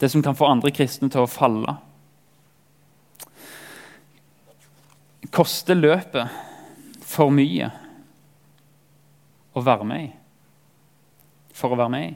Det 0.00 0.10
som 0.10 0.22
kan 0.22 0.36
få 0.36 0.48
andre 0.50 0.72
kristne 0.74 1.10
til 1.12 1.24
å 1.24 1.30
falle. 1.30 1.76
Koster 5.32 5.78
løpet 5.78 6.28
for 7.06 7.32
mye 7.32 7.70
å 9.52 9.62
være 9.64 9.86
med 9.88 10.06
i? 10.06 10.10
For 11.52 11.72
å 11.72 11.78
være 11.78 11.92
med 11.92 12.08
i? 12.08 12.12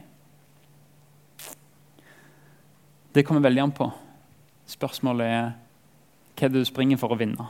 Det 3.17 3.25
kommer 3.25 3.45
veldig 3.45 3.63
an 3.65 3.77
på. 3.77 3.89
Spørsmålet 4.69 5.27
er 5.27 5.47
hva 6.37 6.45
er 6.45 6.53
det 6.53 6.61
du 6.61 6.69
springer 6.69 7.01
for 7.01 7.15
å 7.15 7.19
vinne? 7.21 7.47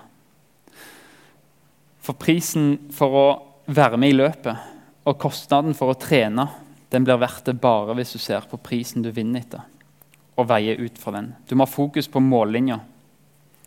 For 2.07 2.15
prisen 2.15 2.77
for 2.95 3.19
å 3.19 3.27
være 3.67 3.99
med 3.99 4.13
i 4.13 4.19
løpet 4.21 5.07
og 5.07 5.19
kostnaden 5.19 5.75
for 5.75 5.91
å 5.91 5.99
trene 5.99 6.47
den 6.93 7.07
blir 7.07 7.19
verdt 7.19 7.49
det 7.49 7.57
bare 7.59 7.97
hvis 7.99 8.15
du 8.15 8.21
ser 8.23 8.47
på 8.47 8.61
prisen 8.63 9.03
du 9.03 9.11
vinner 9.15 9.43
etter 9.43 9.65
og 10.37 10.47
veier 10.51 10.79
ut 10.79 10.99
fra 11.01 11.17
den. 11.17 11.33
Du 11.49 11.57
må 11.57 11.65
ha 11.65 11.71
fokus 11.71 12.07
på 12.13 12.21
mållinja. 12.21 12.79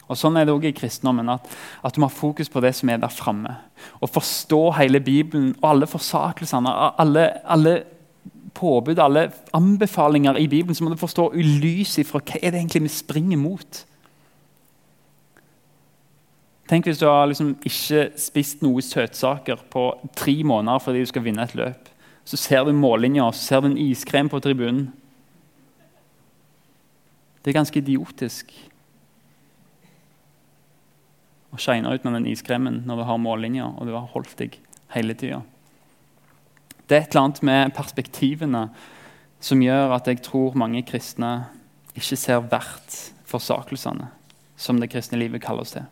Og 0.10 0.18
Sånn 0.18 0.40
er 0.40 0.48
det 0.48 0.56
også 0.56 0.72
i 0.72 0.76
kristendommen. 0.76 1.30
At, 1.30 1.46
at, 1.86 1.94
du 1.94 2.02
må 2.02 2.10
ha 2.10 2.14
fokus 2.14 2.50
på 2.50 2.62
det 2.66 2.74
som 2.78 2.90
er 2.90 3.02
der 3.02 3.14
framme. 3.14 3.54
Og 4.02 4.10
forstå 4.10 4.64
hele 4.80 5.02
Bibelen 5.06 5.52
og 5.62 5.70
alle 5.70 5.90
forsakelsene, 5.90 6.74
alle, 7.02 7.28
alle 7.46 7.76
påbud, 8.58 9.00
alle 9.00 9.28
anbefalinger 9.54 10.40
i 10.42 10.48
Bibelen, 10.50 10.76
så 10.76 10.84
må 10.84 10.90
du 10.94 11.00
forstå 11.00 11.30
i 11.38 11.46
lys 11.62 12.00
ifra 12.02 12.22
hva 12.24 12.42
er 12.42 12.56
det 12.56 12.64
egentlig 12.64 12.88
vi 12.88 12.94
springer 12.94 13.40
mot. 13.40 13.84
Tenk 16.70 16.86
hvis 16.86 17.02
du 17.02 17.08
har 17.10 17.30
liksom 17.30 17.56
ikke 17.66 18.10
spist 18.20 18.66
noe 18.66 18.82
søtsaker 18.86 19.62
på 19.74 19.90
tre 20.18 20.36
måneder 20.46 20.82
fordi 20.84 21.02
du 21.02 21.10
skal 21.10 21.26
vinne 21.26 21.46
et 21.46 21.56
løp. 21.58 21.90
Så 22.26 22.38
ser 22.38 22.66
du 22.66 22.74
mållinja, 22.78 23.30
så 23.34 23.46
ser 23.46 23.62
du 23.62 23.72
en 23.72 23.80
iskrem 23.82 24.30
på 24.30 24.42
tribunen. 24.42 24.90
Det 27.42 27.50
er 27.50 27.58
ganske 27.58 27.82
idiotisk 27.82 28.52
å 31.54 31.60
shine 31.62 31.90
ut 31.90 32.04
med 32.06 32.18
den 32.18 32.28
iskremen 32.32 32.84
når 32.88 33.02
du 33.02 33.08
har 33.10 33.22
mållinja 33.22 33.70
og 33.72 33.88
du 33.88 33.96
har 33.96 34.10
holdt 34.14 34.36
deg 34.42 34.58
hele 34.94 35.16
tida. 35.18 35.42
Det 36.88 36.98
er 36.98 37.04
et 37.06 37.14
eller 37.14 37.28
annet 37.28 37.44
med 37.46 37.76
perspektivene 37.78 38.64
som 39.40 39.62
gjør 39.62 39.96
at 39.96 40.10
jeg 40.10 40.24
tror 40.26 40.58
mange 40.58 40.82
kristne 40.88 41.32
ikke 41.98 42.18
ser 42.18 42.44
verdt 42.50 42.98
forsakelsene 43.30 44.10
som 44.60 44.80
det 44.82 44.90
kristne 44.92 45.20
livet 45.22 45.44
kaller 45.44 45.66
oss 45.66 45.76
til. 45.78 45.86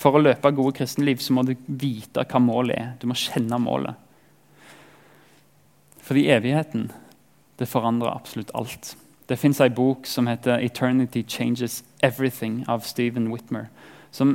For 0.00 0.16
å 0.16 0.22
løpe 0.22 0.52
gode 0.56 0.76
kristne 0.78 1.04
liv 1.08 1.20
så 1.20 1.34
må 1.36 1.44
du 1.44 1.56
vite 1.66 2.24
hva 2.24 2.40
målet 2.40 2.78
er. 2.78 2.92
Du 3.00 3.08
må 3.10 3.16
kjenne 3.18 3.58
målet. 3.60 3.98
Fordi 6.00 6.28
evigheten 6.32 6.88
det 7.60 7.68
forandrer 7.68 8.14
absolutt 8.14 8.52
alt. 8.56 8.94
Det 9.28 9.36
fins 9.38 9.60
ei 9.60 9.68
bok 9.68 10.06
som 10.06 10.26
heter 10.26 10.58
'Eternity 10.58 11.22
Changes 11.22 11.84
Everything' 12.02 12.64
av 12.68 12.80
Stephen 12.80 13.30
Whitmer. 13.30 13.68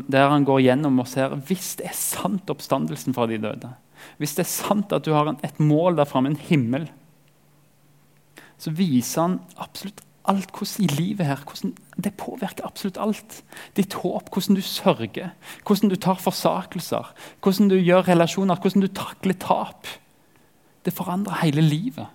Der 0.08 0.30
han 0.32 0.46
går 0.48 0.64
gjennom 0.64 1.02
og 1.04 1.10
ser 1.12 1.36
hvis 1.48 1.76
det 1.80 1.90
er 1.90 1.98
sant 1.98 2.50
oppstandelsen 2.50 3.16
fra 3.16 3.28
de 3.28 3.42
døde 3.44 3.74
hvis 4.18 4.36
det 4.38 4.46
er 4.46 4.52
sant 4.52 4.94
at 4.96 5.06
du 5.06 5.14
har 5.16 5.34
et 5.34 5.62
mål 5.62 6.00
der 6.00 6.10
framme, 6.10 6.32
en 6.32 6.48
himmel, 6.50 6.88
så 8.62 8.72
viser 8.76 9.26
han 9.26 9.40
absolutt 9.62 10.04
alt 10.26 10.50
hvordan 10.56 10.88
i 10.88 10.94
livet 10.96 11.28
her, 11.28 11.42
hvordan 11.46 11.76
det 12.02 12.16
påvirker 12.18 12.66
absolutt 12.66 12.98
alt. 13.02 13.42
Ditt 13.78 13.94
håp, 14.02 14.32
hvordan 14.34 14.58
du 14.58 14.64
sørger, 14.66 15.34
hvordan 15.68 15.92
du 15.92 15.98
tar 16.02 16.22
forsakelser, 16.22 17.12
hvordan 17.46 17.70
du 17.70 17.78
gjør 17.78 18.08
relasjoner, 18.10 18.58
hvordan 18.58 18.86
du 18.86 18.90
takler 18.90 19.38
tap. 19.42 19.90
Det 20.86 20.94
forandrer 20.94 21.44
hele 21.44 21.62
livet. 21.66 22.08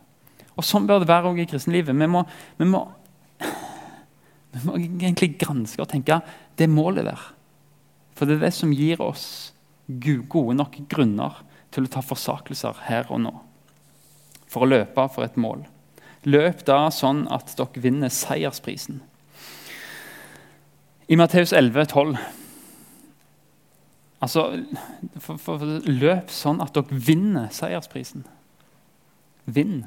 Og 0.56 0.66
Sånn 0.66 0.88
bør 0.88 1.02
det 1.02 1.10
være 1.10 1.30
også 1.30 1.44
i 1.44 1.50
kristenlivet. 1.52 1.96
Vi 1.96 2.08
må, 2.10 2.24
vi, 2.58 2.66
må, 2.68 2.82
vi 4.56 4.64
må 4.66 4.74
egentlig 4.80 5.36
granske 5.40 5.84
og 5.84 5.88
tenke 5.92 6.18
det 6.58 6.68
målet 6.70 7.06
der. 7.06 7.22
For 8.20 8.28
det 8.28 8.36
er 8.36 8.42
det 8.50 8.52
som 8.52 8.72
gir 8.76 9.00
oss 9.00 9.54
gode 9.88 10.52
nok 10.58 10.74
grunner 10.92 11.38
til 11.72 11.86
å 11.86 11.90
ta 11.94 12.02
forsakelser 12.04 12.82
her 12.84 13.08
og 13.08 13.22
nå. 13.24 13.30
For 14.44 14.66
å 14.66 14.68
løpe 14.68 15.06
for 15.14 15.24
et 15.24 15.38
mål. 15.40 15.62
Løp 16.28 16.60
da 16.68 16.82
sånn 16.92 17.22
at 17.32 17.54
dere 17.56 17.80
vinner 17.80 18.12
seiersprisen. 18.12 19.00
I 21.08 21.16
Matteus 21.16 21.54
11, 21.56 21.88
12 21.94 22.20
Altså, 24.20 24.42
for, 25.16 25.38
for, 25.40 25.62
løp 25.88 26.28
sånn 26.28 26.60
at 26.60 26.74
dere 26.76 26.98
vinner 27.08 27.48
seiersprisen. 27.56 28.26
Vinn. 29.48 29.86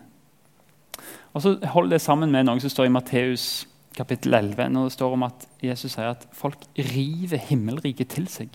Og 1.37 1.45
så 1.45 1.53
Hold 1.75 1.93
det 1.93 2.01
sammen 2.01 2.33
med 2.33 2.49
noe 2.49 2.57
som 2.63 2.73
står 2.73 2.89
i 2.89 2.95
Matteus 2.95 3.45
kapittel 3.95 4.33
11, 4.33 4.69
når 4.73 4.89
det 4.89 4.95
står 4.95 5.15
om 5.15 5.25
at 5.27 5.47
Jesus 5.63 5.93
sier 5.93 6.13
at 6.13 6.27
folk 6.35 6.65
river 6.77 7.41
himmelriket 7.49 8.11
til 8.13 8.27
seg. 8.31 8.53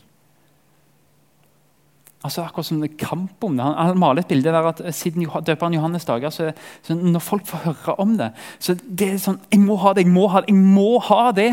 Altså 2.26 2.42
Akkurat 2.42 2.66
som 2.66 2.80
det 2.82 2.90
er 2.90 2.98
kamp 2.98 3.44
om 3.46 3.54
det. 3.54 3.62
Han, 3.62 3.76
han 3.92 4.00
maler 4.00 4.24
et 4.24 4.30
bilde 4.30 4.50
der 4.50 4.66
at 4.72 4.82
siden 4.94 5.22
døperen 5.46 5.76
Johannes' 5.76 6.06
dager 6.06 6.30
så, 6.34 6.50
så 6.82 6.94
Når 6.94 7.22
folk 7.22 7.46
får 7.46 7.58
høre 7.68 7.94
om 8.02 8.16
det, 8.18 8.32
så 8.58 8.74
det 8.74 9.12
er 9.12 9.22
sånn 9.22 9.38
'Jeg 9.50 9.60
må 9.60 9.76
ha 9.76 9.92
det, 9.92 10.04
jeg 10.04 10.12
må 10.12 10.26
ha 10.26 10.40
det!' 10.40 10.48
jeg 10.48 10.56
må 10.56 10.98
ha 10.98 11.30
det. 11.32 11.52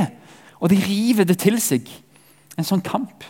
Og 0.60 0.70
de 0.70 0.76
river 0.76 1.24
det 1.24 1.38
til 1.38 1.60
seg. 1.62 1.90
En 2.58 2.64
sånn 2.64 2.82
kamp. 2.82 3.24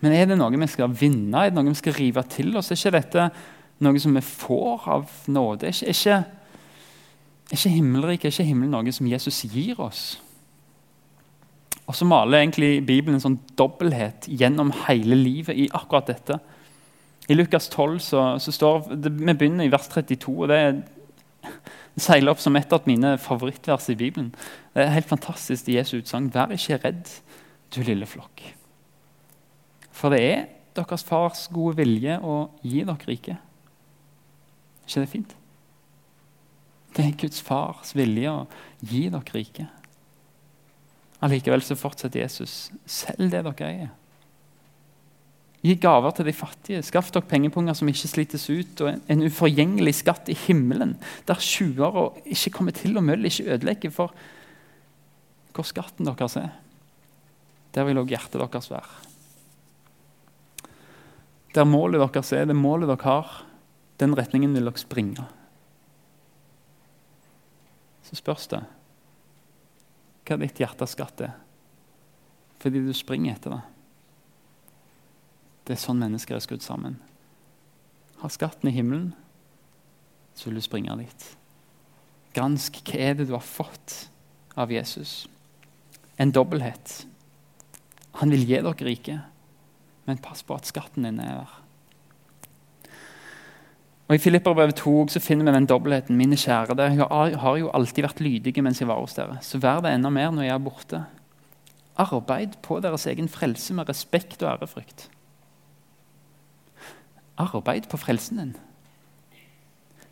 Men 0.00 0.12
er 0.12 0.26
det 0.26 0.38
noe 0.38 0.56
vi 0.56 0.66
skal 0.66 0.88
vinne? 0.88 1.36
Er 1.36 1.50
det 1.50 1.58
noe 1.58 1.68
vi 1.68 1.74
skal 1.74 1.92
rive 1.92 2.22
til 2.22 2.56
oss? 2.56 2.70
Er 2.70 2.78
ikke 2.78 2.96
dette 2.96 3.30
noe 3.80 3.98
som 3.98 4.14
vi 4.14 4.20
får 4.20 4.88
av 4.88 5.10
nåde? 5.28 5.66
Er 5.68 5.74
ikke, 5.74 5.86
er 5.86 5.98
ikke, 5.98 6.39
er 7.50 7.58
ikke 7.58 7.76
himmelriket, 7.76 8.24
er 8.28 8.34
ikke 8.34 8.50
himmelen 8.50 8.74
noe 8.74 8.92
som 8.94 9.08
Jesus 9.10 9.42
gir 9.50 9.80
oss? 9.82 10.20
Og 11.90 11.96
så 11.98 12.06
maler 12.06 12.44
egentlig 12.44 12.84
Bibelen 12.86 13.16
en 13.18 13.24
sånn 13.24 13.40
dobbelthet 13.58 14.28
gjennom 14.30 14.70
hele 14.86 15.16
livet 15.18 15.58
i 15.58 15.66
akkurat 15.74 16.06
dette. 16.12 16.36
I 17.26 17.34
Lukas 17.34 17.66
12 17.72 17.96
så, 18.04 18.22
så 18.38 18.54
står 18.54 18.92
det, 18.94 19.10
Vi 19.18 19.34
begynner 19.34 19.66
i 19.66 19.72
vers 19.72 19.88
32. 19.90 20.36
og 20.36 20.48
det, 20.52 20.60
det 21.42 22.04
seiler 22.04 22.30
opp 22.30 22.42
som 22.42 22.54
et 22.58 22.72
av 22.72 22.86
mine 22.86 23.16
favorittvers 23.18 23.90
i 23.90 23.98
Bibelen. 23.98 24.30
Det 24.74 24.84
er 24.84 24.94
helt 24.94 25.10
fantastisk 25.10 25.68
i 25.68 25.80
Jesu 25.80 25.96
utsagn. 25.98 26.30
Vær 26.34 26.54
ikke 26.54 26.78
redd, 26.84 27.10
du 27.74 27.82
lille 27.82 28.06
flokk. 28.06 28.44
For 29.90 30.14
det 30.14 30.22
er 30.28 30.46
deres 30.78 31.02
fars 31.04 31.48
gode 31.50 31.80
vilje 31.82 32.20
å 32.22 32.38
gi 32.62 32.86
dere 32.86 33.10
riket. 33.10 33.42
Er 34.86 34.86
ikke 34.86 35.02
det 35.02 35.14
fint? 35.18 35.39
Det 36.96 37.04
er 37.04 37.18
Guds 37.20 37.42
fars 37.44 37.94
vilje 37.94 38.32
å 38.32 38.46
gi 38.82 39.06
dere 39.12 39.34
riket. 39.34 39.80
Allikevel 41.20 41.62
så 41.62 41.76
fortsetter 41.76 42.22
Jesus. 42.22 42.70
Selg 42.88 43.30
det 43.30 43.42
dere 43.44 43.66
eier. 43.68 43.90
Gi 45.60 45.74
gaver 45.76 46.14
til 46.16 46.24
de 46.24 46.32
fattige. 46.32 46.80
Skaff 46.84 47.10
dere 47.12 47.28
pengepunger 47.28 47.76
som 47.76 47.88
ikke 47.90 48.08
slites 48.08 48.46
ut, 48.48 48.80
og 48.80 49.10
en 49.12 49.24
uforgjengelig 49.26 49.98
skatt 49.98 50.30
i 50.32 50.38
himmelen, 50.46 50.94
der 51.28 51.42
tjuver 51.44 52.16
ikke 52.24 52.54
kommer 52.56 52.76
til 52.76 52.96
og 52.96 53.04
mølle, 53.04 53.28
ikke 53.28 53.52
ødelegger 53.56 53.92
for 53.94 54.16
hvor 55.52 55.66
skatten 55.66 56.08
deres 56.08 56.38
er. 56.40 56.54
Der 57.74 57.84
vil 57.84 58.00
også 58.00 58.14
hjertet 58.14 58.40
deres 58.40 58.70
være. 58.72 58.96
Der 61.54 61.66
målet 61.68 62.00
deres 62.00 62.32
er, 62.32 62.48
det 62.48 62.56
målet 62.56 62.88
dere 62.88 63.04
har, 63.04 63.36
den 64.00 64.16
retningen 64.16 64.54
vil 64.56 64.70
dere 64.70 64.80
springe. 64.80 65.26
Så 68.10 68.18
spørs 68.18 68.48
det 68.50 68.64
hva 70.26 70.36
ditt 70.38 70.60
hjertes 70.62 70.92
skatt 70.94 71.22
er. 71.26 71.32
Fordi 72.62 72.82
du 72.84 72.92
springer 72.94 73.34
etter 73.34 73.54
det. 73.56 73.60
Det 75.66 75.74
er 75.74 75.80
sånn 75.80 76.02
mennesker 76.02 76.36
er 76.36 76.44
skrudd 76.44 76.62
sammen. 76.62 76.98
Har 78.20 78.32
skatten 78.34 78.68
i 78.70 78.74
himmelen, 78.74 79.12
så 80.34 80.48
vil 80.48 80.60
du 80.60 80.64
springe 80.64 80.96
dit. 81.00 81.26
Gransk 82.36 82.82
hva 82.86 83.00
er 83.08 83.16
det 83.18 83.26
du 83.30 83.34
har 83.34 83.46
fått 83.46 83.96
av 84.58 84.70
Jesus. 84.74 85.24
En 86.20 86.34
dobbelthet. 86.34 86.94
Han 88.20 88.34
vil 88.34 88.46
gi 88.46 88.60
dere 88.60 88.86
rike, 88.86 89.16
men 90.06 90.22
pass 90.22 90.42
på 90.46 90.58
at 90.58 90.68
skatten 90.68 91.06
din 91.06 91.22
er 91.22 91.40
der. 91.40 91.56
Og 94.10 94.16
I 94.16 94.18
Filipperbrevet 94.18 94.74
2 94.74 94.92
så 95.14 95.20
finner 95.22 95.46
vi 95.46 95.52
den 95.54 95.68
dobbeltheten. 95.70 96.16
Mine 96.18 96.34
kjære, 96.34 96.74
dere 96.74 97.06
har 97.38 97.58
jo 97.60 97.68
alltid 97.70 98.02
vært 98.02 98.20
lydige 98.20 98.62
mens 98.66 98.80
jeg 98.82 98.88
var 98.90 98.98
hos 98.98 99.14
dere. 99.14 99.36
Så 99.46 99.60
vær 99.62 99.84
det 99.84 99.92
enda 99.94 100.10
mer 100.10 100.32
når 100.34 100.48
jeg 100.48 100.54
er 100.56 100.64
borte. 100.64 101.02
Arbeid 101.94 102.56
på 102.62 102.80
deres 102.82 103.06
egen 103.06 103.28
frelse 103.30 103.74
med 103.74 103.86
respekt 103.88 104.42
og 104.42 104.50
ærefrykt. 104.50 105.04
Arbeid 107.38 107.86
på 107.86 108.00
frelsen 108.02 108.42
din. 108.42 108.50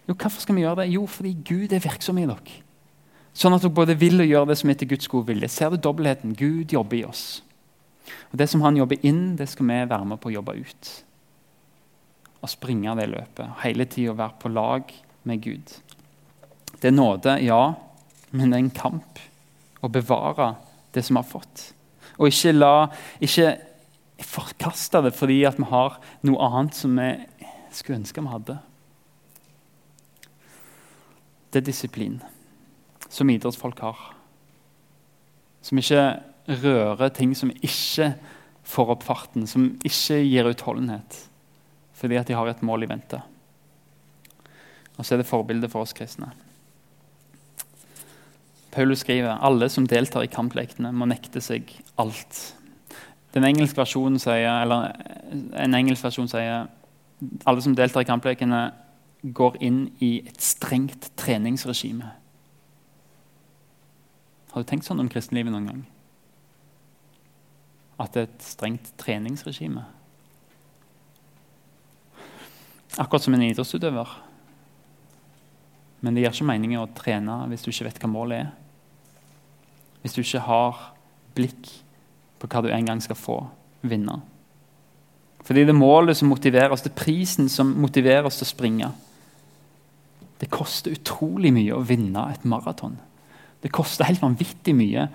Jo, 0.06 0.14
Hvorfor 0.14 0.46
skal 0.46 0.54
vi 0.54 0.62
gjøre 0.62 0.84
det? 0.84 0.92
Jo, 0.94 1.02
fordi 1.06 1.34
Gud 1.48 1.74
er 1.74 1.82
virksom 1.82 2.22
i 2.22 2.28
dere. 2.30 2.62
Sånn 3.34 3.58
at 3.58 3.66
dere 3.66 3.74
både 3.74 3.98
vil 3.98 4.22
og 4.22 4.30
gjør 4.30 4.48
det 4.52 4.58
som 4.62 4.70
etter 4.70 4.86
Guds 4.86 5.10
gode 5.10 5.32
vilje. 5.32 5.50
Ser 5.50 5.74
du 5.74 5.76
dobbeltheten? 5.82 6.38
Gud 6.38 6.70
jobber 6.70 7.00
i 7.00 7.04
oss. 7.04 7.42
Og 8.30 8.38
Det 8.38 8.48
som 8.48 8.62
han 8.62 8.78
jobber 8.78 9.02
inn, 9.02 9.34
det 9.34 9.48
skal 9.48 9.66
vi 9.66 9.82
være 9.90 10.04
med 10.06 10.22
på 10.22 10.30
å 10.30 10.36
jobbe 10.38 10.54
ut 10.62 10.94
å 12.42 12.50
springe 12.50 12.94
det 12.98 13.08
løpet. 13.10 13.58
Hele 13.64 13.86
tida 13.90 14.14
være 14.16 14.38
på 14.40 14.52
lag 14.52 14.92
med 15.28 15.42
Gud. 15.42 15.72
Det 16.78 16.90
er 16.90 16.94
nåde, 16.94 17.38
ja, 17.42 17.74
men 18.30 18.50
det 18.50 18.58
er 18.58 18.64
en 18.66 18.76
kamp 18.76 19.20
å 19.82 19.90
bevare 19.90 20.52
det 20.94 21.04
som 21.06 21.16
vi 21.16 21.22
har 21.22 21.30
fått. 21.30 21.64
Og 22.18 22.30
ikke, 22.30 22.54
la, 22.54 22.88
ikke 23.22 23.50
forkaste 24.26 25.02
det 25.06 25.14
fordi 25.16 25.40
vi 25.42 25.68
har 25.70 25.98
noe 26.26 26.48
annet 26.48 26.78
som 26.78 26.98
vi 26.98 27.10
skulle 27.74 28.00
ønske 28.00 28.22
vi 28.22 28.32
hadde. 28.32 28.58
Det 31.48 31.62
er 31.62 31.68
disiplin 31.68 32.18
som 33.08 33.30
idrettsfolk 33.32 33.80
har. 33.82 34.00
Som 35.64 35.80
ikke 35.80 36.02
rører 36.62 37.12
ting 37.14 37.34
som 37.36 37.50
ikke 37.54 38.12
får 38.68 38.92
opp 38.94 39.04
farten, 39.04 39.46
som 39.48 39.72
ikke 39.86 40.20
gir 40.22 40.48
utholdenhet 40.50 41.27
fordi 41.98 42.18
at 42.18 42.28
de 42.28 42.36
har 42.38 42.46
et 42.46 42.62
mål 42.62 42.86
i 42.86 42.90
vente. 42.90 43.20
Og 44.98 45.06
så 45.06 45.14
er 45.14 45.22
det 45.22 45.30
forbildet 45.30 45.70
for 45.70 45.86
oss 45.86 45.94
kristne. 45.94 46.30
Paulus 48.74 49.02
skriver 49.02 49.40
alle 49.42 49.68
som 49.68 49.86
deltar 49.86 50.22
i 50.22 50.30
kamplekene, 50.30 50.92
må 50.92 51.08
nekte 51.08 51.40
seg 51.42 51.70
alt. 51.98 52.54
Den 53.34 53.46
engelske 53.48 53.80
versjonen 53.80 54.20
sier, 54.22 54.62
eller 54.62 54.92
En 55.58 55.74
engelsk 55.74 56.04
versjon 56.04 56.28
sier 56.28 56.68
alle 57.44 57.62
som 57.62 57.74
deltar 57.74 58.04
i 58.04 58.08
kamplekene, 58.08 58.70
går 59.22 59.58
inn 59.60 59.80
i 60.00 60.22
et 60.28 60.40
strengt 60.40 61.10
treningsregime. 61.18 62.12
Har 64.52 64.62
du 64.62 64.68
tenkt 64.68 64.86
sånn 64.86 65.02
om 65.02 65.10
kristenlivet 65.10 65.52
noen 65.52 65.66
gang? 65.66 65.82
At 67.98 68.14
det 68.14 68.22
er 68.22 68.28
et 68.30 68.46
strengt 68.46 68.92
treningsregime? 69.02 69.84
Akkurat 72.96 73.22
som 73.22 73.36
en 73.36 73.44
idrettsutøver. 73.44 74.14
Men 76.00 76.14
det 76.14 76.22
gir 76.22 76.32
ikke 76.32 76.48
mening 76.48 76.76
å 76.78 76.88
trene 76.96 77.42
hvis 77.50 77.66
du 77.66 77.72
ikke 77.72 77.88
vet 77.88 78.00
hva 78.02 78.10
målet 78.12 78.46
er. 78.46 78.50
Hvis 80.02 80.14
du 80.14 80.22
ikke 80.22 80.46
har 80.46 80.82
blikk 81.36 81.70
på 82.38 82.50
hva 82.50 82.62
du 82.64 82.70
en 82.72 82.86
gang 82.86 83.02
skal 83.02 83.18
få 83.18 83.38
vinne. 83.88 84.20
Fordi 85.44 85.64
det 85.64 85.72
er 85.72 85.78
målet 85.78 86.18
som 86.18 86.30
motiverer 86.30 86.72
oss, 86.74 86.84
det 86.84 86.92
er 86.92 87.02
prisen 87.02 87.48
som 87.50 87.70
motiverer 87.80 88.26
oss 88.28 88.40
til 88.40 88.46
å 88.46 88.52
springe. 88.52 88.90
Det 90.38 90.50
koster 90.52 90.94
utrolig 90.94 91.50
mye 91.54 91.74
å 91.74 91.84
vinne 91.86 92.28
et 92.30 92.44
maraton. 92.46 92.98
Det 93.62 93.72
koster 93.74 94.06
helt 94.06 94.22
vanvittig 94.22 94.74
mye 94.76 95.08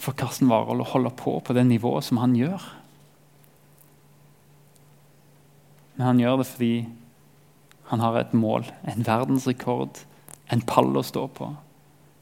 for 0.00 0.16
Karsten 0.16 0.48
Warhol 0.48 0.80
å 0.80 0.90
holde 0.94 1.12
på 1.18 1.34
på 1.44 1.56
det 1.56 1.66
nivået 1.68 2.06
som 2.06 2.20
han 2.22 2.36
gjør. 2.38 2.62
Men 5.98 6.06
han 6.06 6.20
gjør 6.22 6.40
det 6.40 6.46
fordi 6.46 6.72
han 7.88 8.02
har 8.04 8.18
et 8.20 8.34
mål, 8.36 8.68
en 8.86 9.04
verdensrekord, 9.06 9.98
en 10.52 10.62
pall 10.68 10.94
å 10.96 11.02
stå 11.02 11.24
på. 11.34 11.48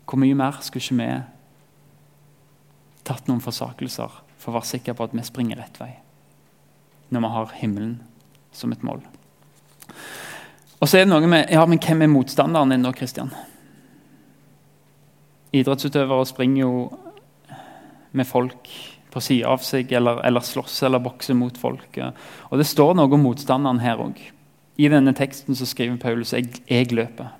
Hvor 0.06 0.22
mye 0.22 0.36
mer 0.38 0.62
skulle 0.64 0.84
ikke 0.84 1.00
vi 1.00 1.08
tatt 3.06 3.28
noen 3.28 3.42
forsakelser 3.44 4.14
for 4.40 4.50
å 4.50 4.56
være 4.56 4.70
sikre 4.70 4.94
på 4.96 5.06
at 5.06 5.14
vi 5.14 5.24
springer 5.26 5.60
rett 5.60 5.80
vei? 5.82 5.92
Når 7.12 7.22
vi 7.26 7.32
har 7.34 7.54
himmelen 7.60 7.98
som 8.56 8.72
et 8.72 8.86
mål. 8.86 9.02
Og 10.80 10.88
så 10.88 11.00
er 11.00 11.04
det 11.04 11.12
noe 11.12 11.28
med 11.28 11.52
ja, 11.52 11.66
men 11.68 11.82
Hvem 11.82 12.06
er 12.06 12.12
motstanderen 12.12 12.72
din 12.72 12.86
da, 12.86 12.94
Kristian? 12.96 13.34
Idrettsutøvere 15.56 16.26
springer 16.28 16.62
jo 16.62 16.72
med 18.16 18.28
folk 18.28 18.72
på 19.16 19.22
sida 19.24 19.48
av 19.48 19.62
seg, 19.64 19.92
eller, 19.96 20.20
eller 20.28 20.44
slåss 20.44 20.82
eller 20.84 21.00
bokser 21.00 21.36
mot 21.38 21.56
folk. 21.56 21.96
Og 22.50 22.58
Det 22.60 22.66
står 22.68 22.98
noe 22.98 23.08
om 23.16 23.22
motstanderen 23.24 23.80
her 23.80 24.02
òg. 24.04 24.18
I 24.76 24.90
denne 24.92 25.14
teksten 25.16 25.56
så 25.56 25.64
skriver 25.68 25.96
Paulus 25.96 26.34
jeg, 26.36 26.50
jeg 26.68 26.92
løper. 26.92 27.30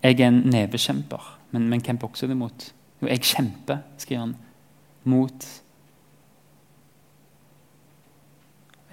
Jeg 0.00 0.16
er 0.16 0.30
en 0.30 0.40
nevekjemper. 0.48 1.28
Men, 1.52 1.68
men 1.68 1.84
hvem 1.84 2.00
bokser 2.00 2.30
du 2.30 2.38
mot? 2.38 2.70
Jo, 3.02 3.10
jeg 3.10 3.20
kjemper, 3.34 3.84
skriver 4.00 4.24
han, 4.24 4.34
mot 5.04 5.50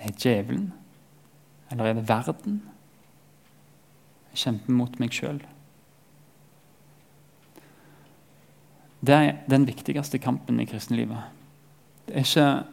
Er 0.02 0.16
djevelen? 0.18 0.72
Eller 1.72 1.92
er 1.92 2.00
det 2.00 2.08
verden? 2.10 2.56
Jeg 4.32 4.44
kjemper 4.44 4.74
mot 4.74 4.96
meg 5.00 5.14
sjøl. 5.14 5.38
Det 9.02 9.16
er 9.16 9.38
den 9.50 9.66
viktigste 9.66 10.20
kampen 10.22 10.60
i 10.62 10.66
kristenlivet. 10.70 11.24
Det 12.08 12.16
er 12.16 12.26
ikke 12.26 12.64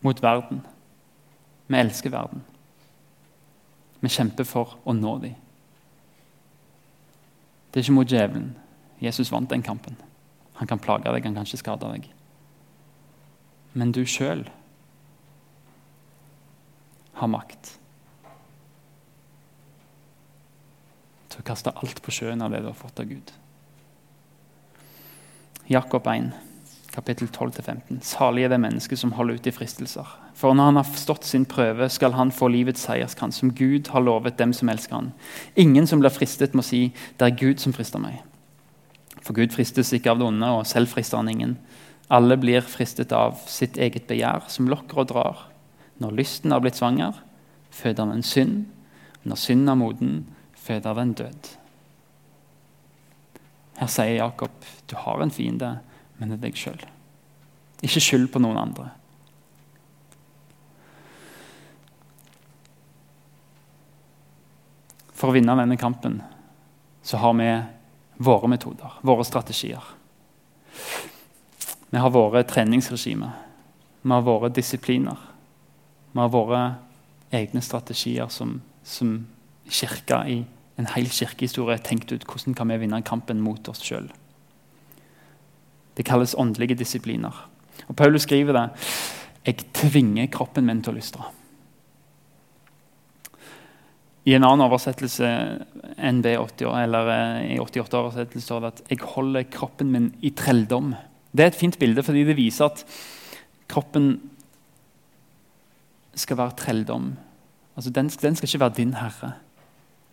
mot 0.00 0.22
verden. 0.22 0.62
Vi 1.66 1.78
elsker 1.78 2.10
verden. 2.10 2.44
Vi 4.00 4.10
kjemper 4.10 4.46
for 4.46 4.76
å 4.84 4.94
nå 4.94 5.16
dem. 5.22 5.34
Det 7.70 7.80
er 7.80 7.86
ikke 7.86 7.98
mot 7.98 8.10
djevelen. 8.10 8.52
Jesus 9.02 9.32
vant 9.32 9.50
den 9.50 9.62
kampen. 9.62 9.96
Han 10.60 10.68
kan 10.68 10.78
plage 10.78 11.10
deg, 11.10 11.24
han 11.24 11.34
kan 11.34 11.46
ikke 11.46 11.62
skade 11.62 11.90
deg. 11.90 12.10
Men 13.72 13.94
du 13.94 14.04
sjøl 14.06 14.44
har 17.18 17.30
makt 17.30 17.76
til 21.32 21.40
å 21.40 21.46
kaste 21.46 21.72
alt 21.72 22.02
på 22.04 22.12
sjøen 22.14 22.44
av 22.44 22.52
det 22.52 22.60
du 22.62 22.68
har 22.68 22.76
fått 22.76 23.00
av 23.00 23.08
Gud. 23.08 23.32
Jakob 25.70 26.06
1, 26.06 26.32
kapittel 26.90 27.28
12-15. 27.28 28.00
Salig 28.02 28.44
er 28.44 28.50
det 28.50 28.58
mennesket 28.60 28.98
som 28.98 29.12
holder 29.14 29.38
ut 29.38 29.46
i 29.46 29.54
fristelser. 29.54 30.08
For 30.34 30.56
når 30.56 30.72
han 30.72 30.80
har 30.80 30.96
stått 30.98 31.24
sin 31.28 31.44
prøve, 31.46 31.86
skal 31.88 32.16
han 32.18 32.32
få 32.34 32.48
livets 32.50 32.82
seierskrans, 32.82 33.38
som 33.38 33.52
Gud 33.54 33.92
har 33.94 34.02
lovet 34.02 34.40
dem 34.40 34.52
som 34.52 34.68
elsker 34.72 34.98
han. 34.98 35.12
Ingen 35.54 35.86
som 35.86 36.02
blir 36.02 36.10
fristet, 36.10 36.54
må 36.54 36.62
si 36.62 36.92
'det 37.18 37.26
er 37.26 37.38
Gud 37.38 37.60
som 37.60 37.72
frister 37.72 37.98
meg'. 37.98 38.22
For 39.22 39.32
Gud 39.32 39.52
fristes 39.52 39.92
ikke 39.92 40.10
av 40.10 40.18
det 40.18 40.26
onde, 40.26 40.46
og 40.46 40.66
selv 40.66 40.88
frister 40.88 41.16
han 41.16 41.28
ingen. 41.28 41.58
Alle 42.10 42.36
blir 42.36 42.60
fristet 42.60 43.12
av 43.12 43.38
sitt 43.46 43.78
eget 43.78 44.06
begjær, 44.06 44.48
som 44.48 44.68
lokker 44.68 44.98
og 44.98 45.08
drar. 45.08 45.48
Når 46.00 46.10
lysten 46.10 46.52
er 46.52 46.60
blitt 46.60 46.76
svanger, 46.76 47.12
føder 47.70 48.10
den 48.10 48.22
synd. 48.22 48.66
Når 49.24 49.36
synden 49.36 49.68
er 49.68 49.74
moden, 49.74 50.26
føder 50.56 50.94
den 50.94 51.12
død. 51.12 51.61
Her 53.82 53.88
sier 53.90 54.14
Jakob 54.14 54.50
du 54.86 54.94
har 54.96 55.20
en 55.20 55.30
fiende, 55.34 55.80
men 56.18 56.30
det 56.30 56.36
er 56.36 56.42
deg 56.44 56.58
sjøl. 56.58 56.82
Ikke 57.82 58.02
skyld 58.04 58.28
på 58.30 58.38
noen 58.38 58.60
andre. 58.60 58.92
For 65.18 65.32
å 65.32 65.34
vinne 65.34 65.58
denne 65.58 65.80
kampen 65.80 66.20
så 67.02 67.18
har 67.24 67.34
vi 67.40 67.50
våre 68.22 68.52
metoder, 68.54 69.02
våre 69.02 69.26
strategier. 69.26 69.82
Vi 71.90 71.98
har 71.98 72.14
våre 72.14 72.46
treningsregimer, 72.46 73.34
vi 74.02 74.14
har 74.14 74.22
våre 74.30 74.54
disipliner. 74.54 75.18
Vi 76.12 76.22
har 76.22 76.30
våre 76.30 76.62
egne 77.34 77.66
strategier 77.66 78.30
som, 78.30 78.60
som 78.86 79.24
kirka 79.66 80.22
i 80.28 80.44
en 80.80 80.88
hel 80.94 81.08
kirkehistorie 81.12 81.78
tenkt 81.84 82.12
ut 82.12 82.24
hvordan 82.24 82.56
kan 82.56 82.70
vi 82.72 82.80
vinne 82.84 83.02
kampen 83.06 83.42
mot 83.44 83.68
oss 83.68 83.82
sjøl. 83.84 84.08
Det 85.96 86.06
kalles 86.08 86.34
åndelige 86.38 86.78
disipliner. 86.80 87.34
Og 87.88 87.96
Paulus 87.96 88.24
skriver 88.24 88.56
det. 88.56 88.66
Jeg 89.44 89.66
tvinger 89.74 90.30
kroppen 90.32 90.66
min 90.66 90.80
til 90.82 90.94
å 90.94 90.96
lystre. 90.96 91.28
I 94.22 94.36
en 94.36 94.44
annen 94.46 94.62
oversettelse, 94.68 95.28
NB80, 95.98 96.68
eller 96.78 97.08
eh, 97.10 97.56
i 97.56 97.58
88-oversettelse, 97.58 98.46
står 98.46 98.60
det 98.60 98.68
at 98.68 98.82
'jeg 98.88 99.08
holder 99.14 99.48
kroppen 99.50 99.90
min 99.90 100.14
i 100.22 100.30
trelldom'. 100.30 100.94
Det 101.34 101.42
er 101.42 101.46
et 101.50 101.58
fint 101.58 101.78
bilde, 101.78 102.02
fordi 102.02 102.24
det 102.24 102.36
viser 102.36 102.64
at 102.64 102.84
kroppen 103.68 104.30
skal 106.14 106.36
være 106.36 106.56
trelldom. 106.56 107.16
Altså, 107.76 107.90
den, 107.90 108.08
den 108.08 108.36
skal 108.36 108.46
ikke 108.46 108.60
være 108.60 108.76
din 108.76 108.94
herre. 108.94 109.32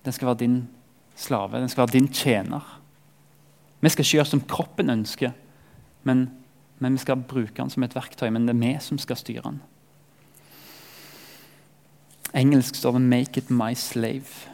Den 0.05 0.13
skal 0.13 0.27
være 0.27 0.37
din 0.39 0.69
slave, 1.15 1.59
den 1.59 1.69
skal 1.69 1.81
være 1.81 1.99
din 1.99 2.07
tjener. 2.07 2.81
Vi 3.79 3.89
skal 3.89 4.03
ikke 4.03 4.17
gjøre 4.17 4.25
som 4.25 4.41
kroppen 4.41 4.89
ønsker, 4.89 5.31
men, 6.03 6.29
men, 6.79 6.93
vi 6.93 7.03
skal 7.03 7.23
bruke 7.23 7.55
den 7.55 7.69
som 7.69 7.83
et 7.83 7.95
verktøy. 7.95 8.29
Men 8.29 8.47
det 8.47 8.55
er 8.55 8.59
vi 8.59 8.73
som 8.83 8.97
skal 8.97 9.19
styre 9.19 9.43
den. 9.45 9.61
Engelsk 12.35 12.75
står 12.75 12.91
det 12.91 13.01
'make 13.01 13.37
it 13.37 13.49
my 13.49 13.73
slave'. 13.73 14.49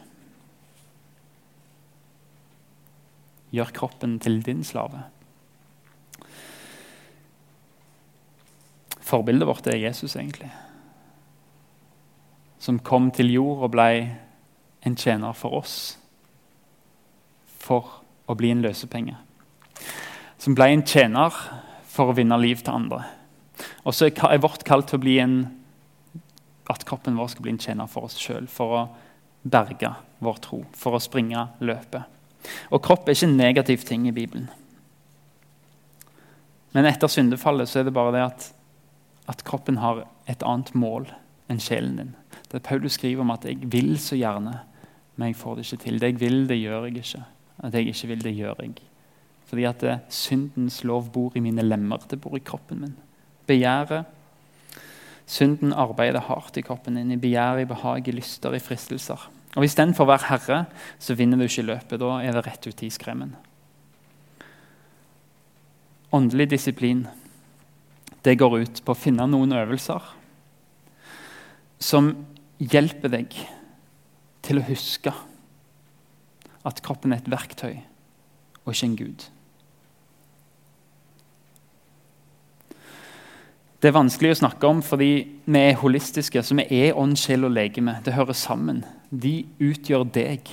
Gjør 3.52 3.70
kroppen 3.72 4.18
til 4.18 4.42
din 4.42 4.64
slave. 4.64 5.02
Forbildet 9.00 9.46
vårt 9.46 9.66
er 9.66 9.76
Jesus, 9.76 10.16
egentlig. 10.16 10.50
Som 12.58 12.78
kom 12.78 13.10
til 13.10 13.32
jord 13.32 13.62
og 13.62 13.70
ble 13.70 14.16
en 14.86 14.96
tjener 14.96 15.34
for 15.34 15.58
oss 15.58 15.76
for 17.66 17.88
å 18.30 18.34
bli 18.38 18.52
en 18.54 18.62
løsepenge. 18.62 19.16
Som 20.38 20.54
ble 20.54 20.70
en 20.70 20.84
tjener 20.86 21.34
for 21.90 22.12
å 22.12 22.16
vinne 22.16 22.38
liv 22.38 22.62
til 22.62 22.76
andre. 22.76 23.02
Og 23.82 23.96
så 23.96 24.10
er 24.10 24.42
vårt 24.42 24.62
kall 24.68 24.84
til 24.86 25.00
å 25.00 25.02
bli 25.02 25.16
en 25.22 25.38
at 26.70 26.84
kroppen 26.86 27.18
vår 27.18 27.30
skal 27.32 27.46
bli 27.46 27.54
en 27.54 27.62
tjener 27.62 27.90
for 27.90 28.08
oss 28.08 28.18
sjøl. 28.18 28.48
For 28.50 28.74
å 28.74 28.82
berge 29.46 29.92
vår 30.22 30.38
tro, 30.42 30.60
for 30.74 30.96
å 30.96 31.02
springe 31.02 31.48
løpet. 31.62 32.02
Og 32.74 32.82
kropp 32.82 33.06
er 33.06 33.16
ikke 33.16 33.28
en 33.28 33.38
negativ 33.38 33.84
ting 33.86 34.06
i 34.08 34.14
Bibelen. 34.14 34.48
Men 36.74 36.86
etter 36.90 37.10
syndefallet 37.10 37.70
så 37.70 37.80
er 37.80 37.88
det 37.88 37.94
bare 37.96 38.14
det 38.14 38.24
at, 38.24 38.48
at 39.30 39.42
kroppen 39.46 39.78
har 39.82 40.04
et 40.30 40.42
annet 40.46 40.74
mål 40.76 41.08
enn 41.50 41.62
sjelen 41.62 41.98
din. 41.98 42.14
Det 42.50 42.58
er 42.58 42.66
Paulus 42.66 42.98
skriver 42.98 43.22
om 43.22 43.30
at 43.30 43.44
'jeg 43.44 43.70
vil 43.72 43.96
så 43.98 44.18
gjerne' 44.18 44.58
men 45.16 45.30
jeg 45.30 45.38
får 45.40 45.56
det 45.56 45.64
ikke 45.66 45.82
til. 45.84 46.00
Det 46.00 46.10
jeg 46.10 46.20
vil, 46.20 46.42
det 46.48 46.58
gjør 46.60 46.84
jeg 46.86 47.00
ikke. 47.00 47.22
At 47.64 47.74
jeg 47.74 47.88
ikke 47.92 48.10
vil, 48.12 48.24
det 48.24 48.34
gjør 48.36 48.60
jeg. 48.62 48.74
Fordi 49.46 49.64
at 49.64 49.80
det, 49.80 49.96
syndens 50.12 50.82
lov 50.84 51.08
bor 51.12 51.36
i 51.36 51.40
mine 51.40 51.64
lemmer. 51.64 52.02
Det 52.10 52.20
bor 52.20 52.36
i 52.36 52.44
kroppen 52.44 52.80
min. 52.82 52.96
Begjæret. 53.46 54.04
Synden 55.26 55.72
arbeider 55.72 56.20
hardt 56.20 56.56
i 56.56 56.64
kroppen 56.66 56.98
din. 56.98 57.14
I 57.14 57.20
begjær, 57.22 57.62
i 57.62 57.68
behag, 57.68 58.08
i 58.08 58.14
lyster, 58.14 58.54
i 58.54 58.62
fristelser. 58.62 59.30
Og 59.56 59.62
Hvis 59.62 59.74
den 59.74 59.94
får 59.94 60.04
være 60.04 60.28
herre, 60.28 60.64
så 60.98 61.14
vinner 61.14 61.36
du 61.36 61.46
ikke 61.46 61.62
løpet. 61.62 62.00
Da 62.00 62.18
er 62.20 62.36
det 62.36 62.46
rett 62.46 62.66
ut 62.66 62.82
i 62.82 62.90
skremmen. 62.90 63.36
Åndelig 66.12 66.50
disiplin 66.50 67.06
det 68.24 68.38
går 68.38 68.58
ut 68.58 68.82
på 68.84 68.92
å 68.92 68.98
finne 68.98 69.26
noen 69.30 69.52
øvelser 69.54 70.02
som 71.78 72.08
hjelper 72.58 73.12
deg 73.12 73.36
til 74.46 74.60
å 74.60 74.66
huske 74.68 75.12
at 76.66 76.82
kroppen 76.82 77.14
er 77.14 77.22
et 77.22 77.30
verktøy 77.30 77.74
og 78.66 78.72
ikke 78.72 78.86
en 78.88 78.98
gud. 78.98 79.26
Det 83.76 83.90
er 83.90 83.98
vanskelig 83.98 84.32
å 84.32 84.38
snakke 84.40 84.68
om 84.70 84.80
fordi 84.82 85.10
vi 85.44 85.60
er 85.60 85.76
holistiske. 85.78 86.42
så 86.42 86.56
Vi 86.58 86.64
er 86.80 86.96
ånd, 86.96 87.18
sjel 87.20 87.44
og 87.46 87.52
legeme. 87.54 88.00
Det 88.02 88.16
hører 88.16 88.34
sammen. 88.34 88.84
De 89.10 89.44
utgjør 89.62 90.06
deg. 90.10 90.48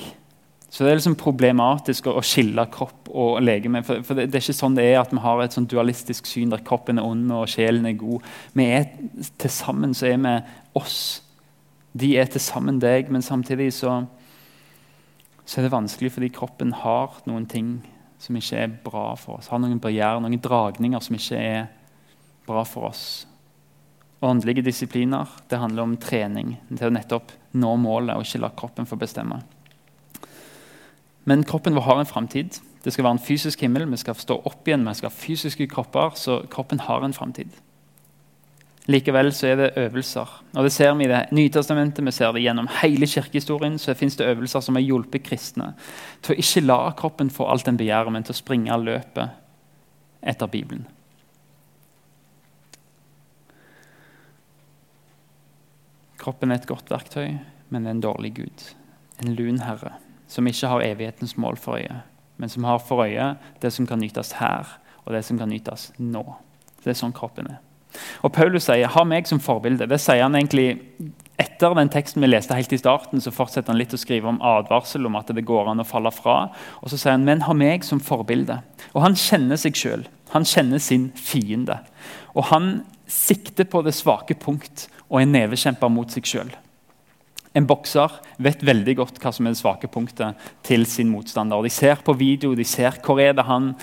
Så 0.69 0.83
Det 0.83 0.91
er 0.91 0.97
liksom 0.97 1.15
problematisk 1.15 2.07
å 2.09 2.21
skille 2.21 2.65
kropp 2.73 3.09
og 3.09 3.41
legeme. 3.41 3.83
For, 3.85 4.03
for 4.03 4.17
det, 4.17 4.27
det, 4.29 4.37
er 4.37 4.43
ikke 4.43 4.57
sånn 4.57 4.75
det 4.77 4.85
er 4.89 4.99
at 5.01 5.13
vi 5.13 5.21
har 5.21 5.41
et 5.41 5.55
sånn 5.55 5.69
dualistisk 5.69 6.25
syn 6.25 6.49
der 6.49 6.63
kroppen 6.65 6.99
er 6.99 7.05
ond 7.05 7.31
og 7.31 7.47
sjelen 7.49 7.85
er 7.85 7.97
god. 7.97 8.25
Vi 8.53 8.65
er 8.65 8.89
Til 9.37 9.53
sammen 9.53 9.93
så 9.93 10.11
er 10.11 10.17
vi 10.17 10.33
oss. 10.77 11.21
De 11.93 12.15
er 12.17 12.29
til 12.31 12.41
sammen 12.41 12.79
deg, 12.81 13.11
men 13.13 13.21
samtidig 13.21 13.69
så, 13.77 14.03
så 15.45 15.59
er 15.59 15.67
det 15.67 15.75
vanskelig 15.75 16.13
fordi 16.15 16.31
kroppen 16.33 16.73
har 16.83 17.19
noen 17.29 17.45
ting 17.49 17.75
som 18.23 18.37
ikke 18.39 18.61
er 18.63 18.73
bra 18.85 19.11
for 19.19 19.37
oss. 19.37 19.51
Har 19.51 19.61
noen 19.61 19.81
barrierer, 19.83 20.21
noen 20.23 20.41
dragninger 20.41 21.03
som 21.03 21.17
ikke 21.17 21.39
er 21.39 21.67
bra 22.47 22.63
for 22.67 22.89
oss. 22.89 23.05
Åndelige 24.23 24.63
disipliner 24.63 25.27
det 25.51 25.59
handler 25.59 25.83
om 25.83 25.97
trening 25.99 26.55
til 26.71 26.87
å 26.87 26.93
nettopp 26.95 27.33
nå 27.59 27.73
målet 27.77 28.15
og 28.15 28.23
ikke 28.23 28.41
la 28.41 28.53
kroppen 28.55 28.87
få 28.87 28.97
bestemme. 28.99 29.41
Men 31.27 31.43
kroppen 31.47 31.75
vår 31.75 31.87
har 31.87 31.99
en 32.01 32.09
framtid. 32.09 32.59
Det 32.83 32.91
skal 32.91 33.05
være 33.05 33.17
en 33.17 33.25
fysisk 33.27 33.61
himmel. 33.63 33.85
Vi 33.91 33.99
skal 34.01 34.15
stå 34.19 34.39
opp 34.47 34.67
igjen, 34.67 34.87
vi 34.87 34.95
skal 34.97 35.11
ha 35.11 35.15
fysiske 35.15 35.67
kropper. 35.71 36.17
Så 36.19 36.41
kroppen 36.51 36.83
har 36.83 37.03
en 37.03 37.15
framtid. 37.15 37.51
Likevel 38.87 39.31
så 39.31 39.47
er 39.47 39.55
det 39.55 39.69
øvelser. 39.79 40.31
Og 40.53 40.63
Det 40.63 40.71
ser 40.71 40.93
vi 40.93 41.05
i 41.05 41.07
det 41.07 41.31
Nytestamentet, 41.31 42.05
vi 42.05 42.11
ser 42.11 42.31
det 42.31 42.41
gjennom 42.43 42.67
hele 42.81 43.07
kirkehistorien. 43.07 43.79
så 43.79 43.93
finnes 43.93 44.15
det 44.15 44.27
øvelser 44.27 44.59
som 44.59 44.75
har 44.75 44.81
hjulpet 44.81 45.23
kristne 45.23 45.73
til 46.21 46.35
å 46.35 46.39
ikke 46.39 46.65
la 46.65 46.91
kroppen 46.91 47.29
få 47.29 47.47
alt 47.47 47.65
den 47.65 47.77
begjærer, 47.77 48.11
men 48.11 48.23
til 48.23 48.33
å 48.33 48.41
springe 48.41 48.77
løpet 48.77 49.29
etter 50.21 50.47
Bibelen. 50.47 50.87
Kroppen 56.17 56.51
er 56.51 56.55
et 56.55 56.67
godt 56.67 56.91
verktøy, 56.91 57.39
men 57.69 57.87
en 57.87 58.01
dårlig 58.01 58.33
gud. 58.33 58.75
En 59.19 59.35
lun 59.35 59.59
herre 59.59 59.97
som 60.27 60.47
ikke 60.47 60.67
har 60.67 60.81
evighetens 60.81 61.37
mål 61.37 61.57
for 61.57 61.77
øye, 61.77 62.01
men 62.37 62.49
som 62.49 62.63
har 62.63 62.79
for 62.79 63.03
øye 63.05 63.35
det 63.61 63.73
som 63.73 63.87
kan 63.87 63.99
nytes 63.99 64.31
her, 64.39 64.79
og 65.05 65.13
det 65.13 65.25
som 65.25 65.37
kan 65.37 65.49
nytes 65.49 65.91
nå. 65.99 66.23
Det 66.83 66.89
er 66.89 66.97
sånn 66.99 67.13
kroppen 67.13 67.51
er. 67.51 67.72
Og 68.23 68.31
Paulus 68.33 68.63
sier 68.63 68.87
'ha 68.87 69.03
meg 69.03 69.27
som 69.27 69.39
forbilde'. 69.39 69.87
Det 69.87 69.99
sier 69.99 70.21
han 70.23 70.35
egentlig 70.35 70.79
etter 71.39 71.73
den 71.73 71.89
teksten 71.89 72.21
vi 72.21 72.27
leste 72.27 72.55
helt 72.55 72.73
i 72.73 72.77
starten, 72.77 73.21
så 73.21 73.31
fortsetter 73.33 73.73
han 73.73 73.77
litt 73.77 73.93
å 73.93 73.97
skrive 73.97 74.29
om 74.29 74.41
advarsel 74.41 75.05
om 75.05 75.15
at 75.15 75.27
det 75.33 75.45
går 75.45 75.71
an 75.71 75.81
å 75.81 75.87
falle 75.87 76.11
fra. 76.11 76.49
Og 76.81 76.89
så 76.89 76.97
sier 76.97 77.11
han 77.11 77.25
'men 77.25 77.41
ha 77.41 77.53
meg 77.53 77.83
som 77.83 77.99
forbilde'. 77.99 78.61
Og 78.93 79.01
han 79.01 79.15
kjenner 79.15 79.57
seg 79.57 79.73
sjøl. 79.73 80.05
Han 80.29 80.43
kjenner 80.43 80.79
sin 80.79 81.11
fiende. 81.15 81.79
Og 82.35 82.45
han 82.45 82.85
sikter 83.07 83.65
på 83.65 83.83
det 83.83 83.93
svake 83.93 84.35
punkt 84.39 84.87
og 85.09 85.21
er 85.21 85.25
nevekjemper 85.25 85.89
mot 85.89 86.09
seg 86.09 86.23
sjøl. 86.23 86.51
En 87.53 87.67
bokser 87.69 88.09
vet 88.41 88.63
veldig 88.65 88.95
godt 88.97 89.19
hva 89.21 89.31
som 89.33 89.45
er 89.45 89.53
det 89.53 89.61
svake 89.61 89.87
punktet 89.87 90.39
til 90.65 90.87
sin 90.89 91.11
motstander. 91.13 91.61
De 91.61 91.69
ser 91.69 92.01
på 92.01 92.15
video, 92.17 92.55
de 92.57 92.65
ser 92.65 92.97
hvor 93.05 93.21
er 93.21 93.35
det 93.37 93.45
han 93.45 93.75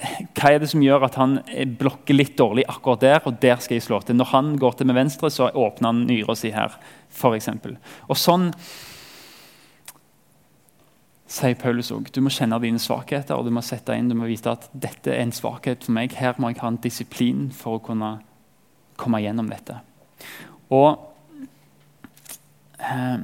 hva 0.00 0.50
er 0.54 0.62
det 0.62 0.70
som 0.70 0.82
gjør 0.82 1.04
at 1.04 1.16
han 1.20 1.38
blokker 1.80 2.16
litt 2.16 2.36
dårlig 2.38 2.64
akkurat 2.70 3.02
der, 3.02 3.18
og 3.28 3.36
der 3.42 3.60
skal 3.60 3.76
jeg 3.76 3.84
slå 3.84 4.00
til. 4.04 4.16
Når 4.16 4.30
han 4.32 4.54
går 4.60 4.78
til 4.78 4.88
med 4.88 4.96
venstre, 4.96 5.28
så 5.32 5.50
åpner 5.50 5.90
han 5.90 6.06
nyra 6.08 6.36
si 6.38 6.52
her, 6.54 6.76
f.eks. 7.12 7.50
Og 8.08 8.16
sånn 8.16 8.48
sier 11.30 11.58
Paulus 11.60 11.92
òg. 11.94 12.08
Du 12.14 12.22
må 12.24 12.32
kjenne 12.34 12.58
dine 12.62 12.80
svakheter, 12.82 13.36
og 13.36 13.46
du 13.46 13.52
må 13.54 13.62
sette 13.64 13.94
inn, 13.94 14.08
du 14.10 14.16
må 14.18 14.30
vite 14.30 14.54
at 14.56 14.66
dette 14.72 15.12
er 15.12 15.22
en 15.22 15.34
svakhet 15.34 15.84
for 15.86 15.94
meg. 15.94 16.16
Her 16.18 16.40
må 16.40 16.50
jeg 16.50 16.62
ha 16.62 16.72
en 16.72 16.80
disiplin 16.82 17.50
for 17.54 17.78
å 17.78 17.84
kunne 17.84 18.16
komme 19.00 19.20
gjennom 19.22 19.50
dette. 19.52 19.78
Og 20.74 20.96
eh, 22.80 23.20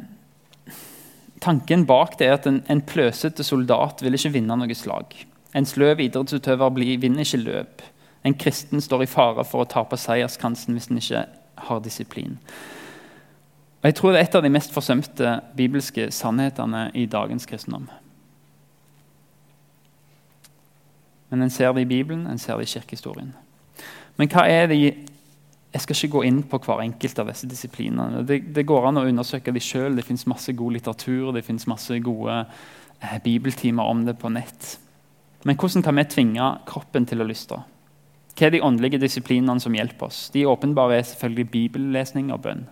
Tanken 1.47 1.85
bak 1.87 2.17
det 2.19 2.27
er 2.27 2.39
at 2.39 2.47
en, 2.49 2.63
en 2.73 2.81
pløsete 2.83 3.45
soldat 3.47 4.01
vil 4.03 4.17
ikke 4.17 4.33
vinne 4.39 4.57
noe 4.59 4.77
slag. 4.77 5.13
En 5.57 5.67
sløv 5.67 6.01
idrettsutøver 6.05 6.73
blir, 6.77 6.99
vinner 7.01 7.25
ikke 7.25 7.41
løp. 7.41 7.85
En 8.27 8.35
kristen 8.35 8.83
står 8.83 9.05
i 9.05 9.11
fare 9.11 9.45
for 9.47 9.65
å 9.65 9.69
tape 9.71 9.97
seierskansen 9.97 10.77
hvis 10.77 10.91
en 10.91 11.01
ikke 11.01 11.23
har 11.69 11.81
disiplin. 11.85 12.37
Og 13.81 13.89
jeg 13.89 13.95
tror 13.95 14.13
Det 14.13 14.21
er 14.21 14.25
et 14.25 14.35
av 14.35 14.43
de 14.43 14.51
mest 14.51 14.73
forsømte 14.75 15.41
bibelske 15.57 16.11
sannhetene 16.11 16.91
i 16.95 17.07
dagens 17.07 17.47
kristendom. 17.47 17.89
Men 21.31 21.43
en 21.43 21.51
ser 21.51 21.73
det 21.73 21.83
i 21.83 21.91
Bibelen, 21.91 22.27
en 22.27 22.39
ser 22.39 22.57
det 22.57 22.69
i 22.69 22.73
kirkehistorien. 22.79 23.35
Men 24.17 24.29
hva 24.29 24.47
er 24.49 24.67
det 24.67 24.81
jeg 25.77 25.83
skal 25.83 25.97
ikke 25.97 26.13
gå 26.15 26.23
inn 26.25 26.39
på 26.49 26.59
hver 26.65 26.81
enkelt 26.81 27.19
av 27.21 27.29
disse 27.29 27.49
disiplinene. 27.51 28.23
Det, 28.25 28.39
det 28.57 28.65
går 28.65 28.87
an 28.89 28.97
å 28.97 29.05
undersøke 29.05 29.53
de 29.53 29.61
sjøl. 29.61 29.99
Det 29.99 30.07
fins 30.07 30.25
masse 30.31 30.55
god 30.57 30.73
litteratur 30.73 31.35
det 31.37 31.45
finnes 31.45 31.67
masse 31.69 31.99
gode 32.01 32.39
eh, 33.03 33.19
bibeltimer 33.25 33.85
om 33.85 34.07
det 34.07 34.17
på 34.17 34.31
nett. 34.33 34.79
Men 35.47 35.57
hvordan 35.57 35.83
kan 35.83 35.95
vi 35.95 36.05
tvinge 36.11 36.47
kroppen 36.67 37.07
til 37.07 37.23
å 37.23 37.27
lystre? 37.29 37.61
Hva 38.37 38.49
er 38.49 38.57
de 38.57 38.65
åndelige 38.67 38.99
disiplinene 39.01 39.63
som 39.63 39.75
hjelper 39.77 40.11
oss? 40.11 40.27
De 40.35 40.43
åpenbare 40.47 40.99
er 40.99 41.07
selvfølgelig 41.07 41.51
bibellesning 41.53 42.33
og 42.35 42.43
bønn. 42.45 42.65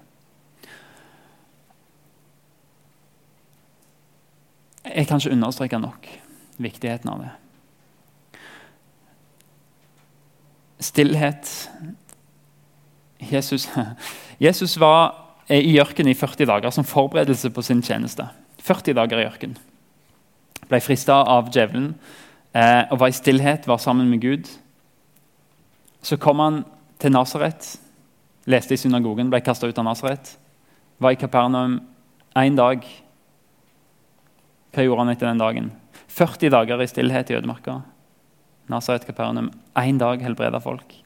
Jeg 4.85 5.07
kan 5.09 5.23
ikke 5.23 5.33
understreke 5.33 5.79
nok 5.81 6.09
viktigheten 6.61 7.13
av 7.15 7.23
det. 7.23 7.31
Stillhet 10.85 11.53
Jesus, 13.31 13.69
Jesus 14.47 14.77
var 14.81 15.15
i 15.49 15.79
ørkenen 15.81 16.13
i 16.13 16.19
40 16.19 16.51
dager 16.51 16.75
som 16.75 16.85
forberedelse 16.85 17.51
på 17.55 17.63
sin 17.63 17.81
tjeneste. 17.83 18.27
40 18.61 18.99
dager 18.99 19.23
i 19.23 19.31
ørkenen. 19.31 19.57
Ble 20.69 20.81
frista 20.81 21.23
av 21.29 21.49
djevelen 21.53 21.95
eh, 22.55 22.83
og 22.91 23.01
var 23.03 23.13
i 23.13 23.17
stillhet, 23.17 23.69
var 23.69 23.83
sammen 23.83 24.11
med 24.11 24.23
Gud. 24.23 24.51
Så 26.03 26.17
kom 26.21 26.43
han 26.43 26.63
til 27.03 27.13
Nasaret, 27.13 27.75
leste 28.47 28.77
i 28.77 28.81
synagogen, 28.81 29.31
ble 29.33 29.43
kasta 29.45 29.69
ut 29.69 29.79
av 29.79 29.89
Nasaret. 29.89 30.35
Var 31.03 31.15
i 31.15 31.21
Kapernaum 31.21 31.81
én 32.39 32.57
dag. 32.57 32.85
Hva 34.75 34.85
gjorde 34.85 35.05
han 35.05 35.15
etter 35.15 35.31
den 35.31 35.43
dagen? 35.43 35.73
40 36.15 36.53
dager 36.55 36.83
i 36.83 36.91
stillhet 36.91 37.31
i 37.31 37.39
ødemarka. 37.39 37.81
Nasaret, 38.71 39.07
Kapernaum. 39.07 39.51
Én 39.77 39.99
dag 39.99 40.23
helbreda 40.23 40.61
folk 40.63 41.05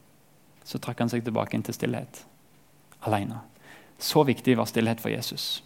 så 0.69 0.77
trakk 0.77 1.01
han 1.01 1.09
seg 1.09 1.25
tilbake 1.25 1.57
inn 1.57 1.65
til 1.65 1.77
stillhet. 1.77 2.25
Alene. 3.09 3.41
Så 3.99 4.21
viktig 4.29 4.57
var 4.59 4.69
stillhet 4.69 5.01
for 5.01 5.09
Jesus. 5.09 5.63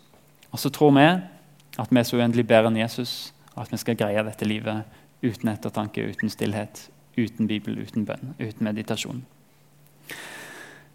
Og 0.55 0.61
så 0.63 0.71
tror 0.71 0.93
vi 0.95 1.07
at 1.81 1.91
vi 1.91 1.99
er 1.99 2.07
så 2.07 2.21
uendelig 2.21 2.45
bedre 2.47 2.71
enn 2.71 2.79
Jesus, 2.79 3.33
og 3.57 3.65
at 3.65 3.73
vi 3.73 3.81
skal 3.81 3.99
greie 3.99 4.23
dette 4.23 4.47
livet 4.47 5.01
uten 5.23 5.53
ettertanke, 5.53 6.05
uten 6.11 6.31
stillhet, 6.31 6.89
uten 7.19 7.49
Bibel, 7.51 7.79
uten 7.79 8.07
bønn, 8.09 8.35
uten 8.41 8.67
meditasjon. 8.67 9.23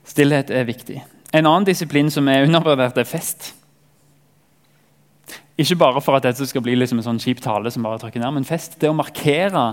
Stillhet 0.08 0.52
er 0.52 0.68
viktig. 0.68 1.02
En 1.36 1.46
annen 1.46 1.68
disiplin 1.68 2.12
som 2.12 2.28
er 2.32 2.46
undervurdert, 2.48 2.98
er 2.98 3.08
fest. 3.08 3.54
Ikke 5.58 5.78
bare 5.80 6.02
for 6.04 6.18
at 6.18 6.28
dette 6.28 6.46
skal 6.48 6.64
bli 6.64 6.76
liksom 6.78 7.02
en 7.02 7.08
sånn 7.10 7.22
kjip 7.22 7.42
tale, 7.44 7.72
som 7.74 7.86
bare 7.86 8.00
trykker 8.02 8.22
ned, 8.22 8.36
men 8.36 8.48
fest 8.48 8.78
det 8.82 8.92
å 8.92 8.96
markere 8.96 9.66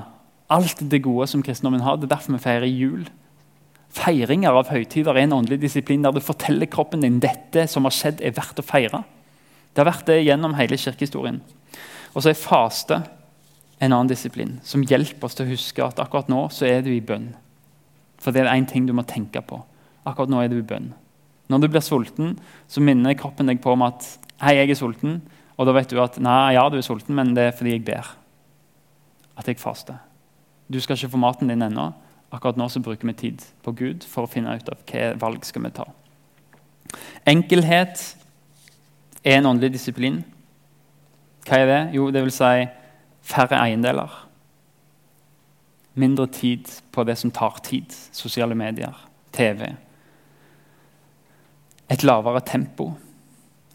alt 0.55 0.81
det 0.90 1.03
gode 1.05 1.29
som 1.31 1.43
kristendommen 1.45 1.85
har. 1.85 1.99
Det 1.99 2.09
er 2.09 2.17
derfor 2.17 2.37
vi 2.37 2.43
feirer 2.45 2.71
jul. 2.71 3.05
Feiringer 3.95 4.57
av 4.59 4.71
høytider 4.73 5.14
er 5.14 5.27
en 5.27 5.37
åndelig 5.37 5.61
disiplin 5.62 6.03
der 6.03 6.14
du 6.14 6.23
forteller 6.25 6.71
kroppen 6.71 7.05
din 7.05 7.21
dette 7.23 7.69
som 7.71 7.87
har 7.87 7.95
skjedd, 7.95 8.23
er 8.25 8.35
verdt 8.35 8.59
å 8.59 8.67
feire. 8.67 9.05
Det 9.75 9.83
har 9.83 9.90
vært 9.90 10.09
det 10.09 10.23
gjennom 10.25 10.57
hele 10.59 10.79
kirkehistorien. 10.79 11.38
Og 12.14 12.23
så 12.23 12.31
er 12.31 12.38
faste 12.38 13.01
en 13.81 13.93
annen 13.93 14.11
disiplin 14.11 14.59
som 14.65 14.85
hjelper 14.87 15.27
oss 15.27 15.37
til 15.39 15.47
å 15.47 15.53
huske 15.53 15.85
at 15.85 16.01
akkurat 16.03 16.31
nå 16.31 16.47
så 16.55 16.69
er 16.69 16.85
du 16.85 16.93
i 16.95 17.03
bønn. 17.05 17.33
For 18.23 18.33
det 18.33 18.45
er 18.45 18.53
én 18.55 18.69
ting 18.71 18.87
du 18.87 18.95
må 18.97 19.05
tenke 19.09 19.43
på. 19.45 19.61
Akkurat 20.07 20.31
nå 20.33 20.43
er 20.43 20.53
du 20.53 20.59
i 20.61 20.67
bønn. 20.67 20.93
Når 21.51 21.61
du 21.61 21.69
blir 21.69 21.85
sulten, 21.85 22.39
så 22.71 22.81
minner 22.81 23.17
kroppen 23.19 23.51
deg 23.51 23.61
på 23.61 23.75
om 23.75 23.85
at 23.85 24.07
hei, 24.45 24.57
jeg 24.61 24.73
er 24.73 24.81
sulten. 24.81 25.19
Og 25.59 25.69
da 25.69 25.75
vet 25.77 25.91
du 25.91 26.01
at 26.01 26.17
nei, 26.23 26.55
ja, 26.57 26.65
du 26.73 26.79
er 26.79 26.87
sulten, 26.87 27.15
men 27.19 27.35
det 27.37 27.51
er 27.51 27.57
fordi 27.57 27.77
jeg 27.77 27.85
ber. 27.87 28.09
At 29.37 29.51
jeg 29.51 29.61
faster. 29.61 30.01
Du 30.73 30.81
skal 30.81 30.97
ikke 30.97 31.13
få 31.13 31.21
maten 31.21 31.51
din 31.53 31.67
ennå, 31.67 31.91
Akkurat 32.35 32.57
nå 32.59 32.67
så 32.69 32.83
bruker 32.83 33.07
vi 33.07 33.15
tid 33.15 33.43
på 33.63 33.73
Gud 33.79 34.05
for 34.11 34.27
å 34.27 34.31
finne 34.31 34.57
ut 34.59 34.71
av 34.73 34.81
hva 34.91 35.13
valg 35.23 35.45
skal 35.47 35.63
vi 35.67 35.71
ta. 35.77 35.85
Enkelhet 37.31 38.01
er 39.23 39.39
en 39.39 39.53
åndelig 39.53 39.77
disiplin. 39.77 40.23
Hva 41.47 41.61
er 41.63 41.71
det? 41.71 41.83
Jo, 41.95 42.09
det 42.11 42.25
vil 42.25 42.35
si 42.35 42.65
færre 43.25 43.59
eiendeler. 43.63 44.13
Mindre 45.95 46.27
tid 46.27 46.69
på 46.93 47.05
det 47.07 47.17
som 47.19 47.33
tar 47.35 47.61
tid. 47.65 47.93
Sosiale 48.13 48.55
medier, 48.59 48.95
TV. 49.33 49.73
Et 51.89 52.05
lavere 52.05 52.43
tempo. 52.45 52.93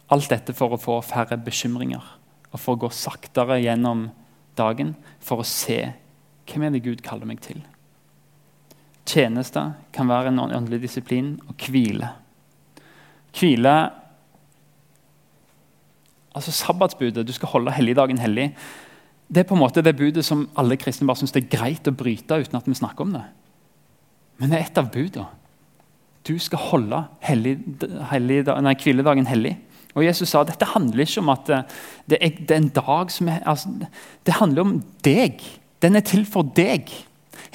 Alt 0.10 0.30
dette 0.32 0.56
for 0.58 0.74
å 0.74 0.82
få 0.82 1.02
færre 1.06 1.38
bekymringer. 1.38 2.16
og 2.52 2.58
for 2.58 2.74
å 2.74 2.80
gå 2.82 2.88
saktere 2.90 3.60
gjennom 3.62 4.08
dagen 4.58 4.96
for 5.22 5.44
å 5.44 5.46
se 5.46 5.94
hvem 6.50 6.64
er 6.66 6.72
det 6.74 6.82
Gud 6.82 7.04
kaller 7.06 7.30
meg 7.30 7.44
til. 7.46 7.60
Tjeneste 9.06 9.62
kan 9.94 10.10
være 10.10 10.32
en 10.32 10.42
åndelig 10.48 10.82
disiplin, 10.88 11.36
og 11.46 11.56
hvile. 11.70 12.10
Hvile 13.38 13.78
Altså 16.30 16.52
Sabbatsbudet, 16.52 17.28
du 17.28 17.34
skal 17.34 17.50
holde 17.50 17.72
helligdagen 17.74 18.20
hellig. 18.22 18.52
Det 19.30 19.44
er 19.44 19.50
på 19.50 19.54
en 19.54 19.62
måte 19.62 19.84
det 19.86 19.94
budet 19.98 20.26
som 20.26 20.48
alle 20.58 20.78
kristne 20.82 21.06
bare 21.08 21.22
syns 21.22 21.36
det 21.36 21.44
er 21.44 21.52
greit 21.54 21.88
å 21.88 21.94
bryte 21.94 22.40
uten 22.42 22.58
at 22.58 22.68
vi 22.68 22.78
snakker 22.78 23.06
om 23.06 23.14
det. 23.14 23.26
Men 24.40 24.50
det 24.50 24.58
er 24.58 24.70
et 24.70 24.80
av 24.82 24.90
budene. 24.94 25.28
Du 26.28 26.36
skal 26.42 26.62
holde 26.62 27.00
hellig, 27.26 27.56
hellig, 28.12 28.42
nei, 28.62 28.74
hviledagen 28.82 29.30
hellig. 29.30 29.56
Og 29.98 30.04
Jesus 30.06 30.30
sa 30.30 30.44
dette 30.46 30.68
handler 30.70 31.06
ikke 31.06 31.24
om 31.24 31.32
at 31.34 31.50
eh, 31.54 31.78
det 32.12 32.20
er, 32.22 32.34
det 32.38 32.56
er 32.56 32.62
en 32.62 32.74
dag 32.76 33.14
som 33.14 33.30
er 33.32 33.40
altså, 33.50 33.72
Det 34.26 34.36
handler 34.38 34.66
om 34.66 34.76
deg. 35.06 35.42
Den 35.82 35.98
er 35.98 36.06
til 36.06 36.26
for 36.30 36.46
deg. 36.56 36.92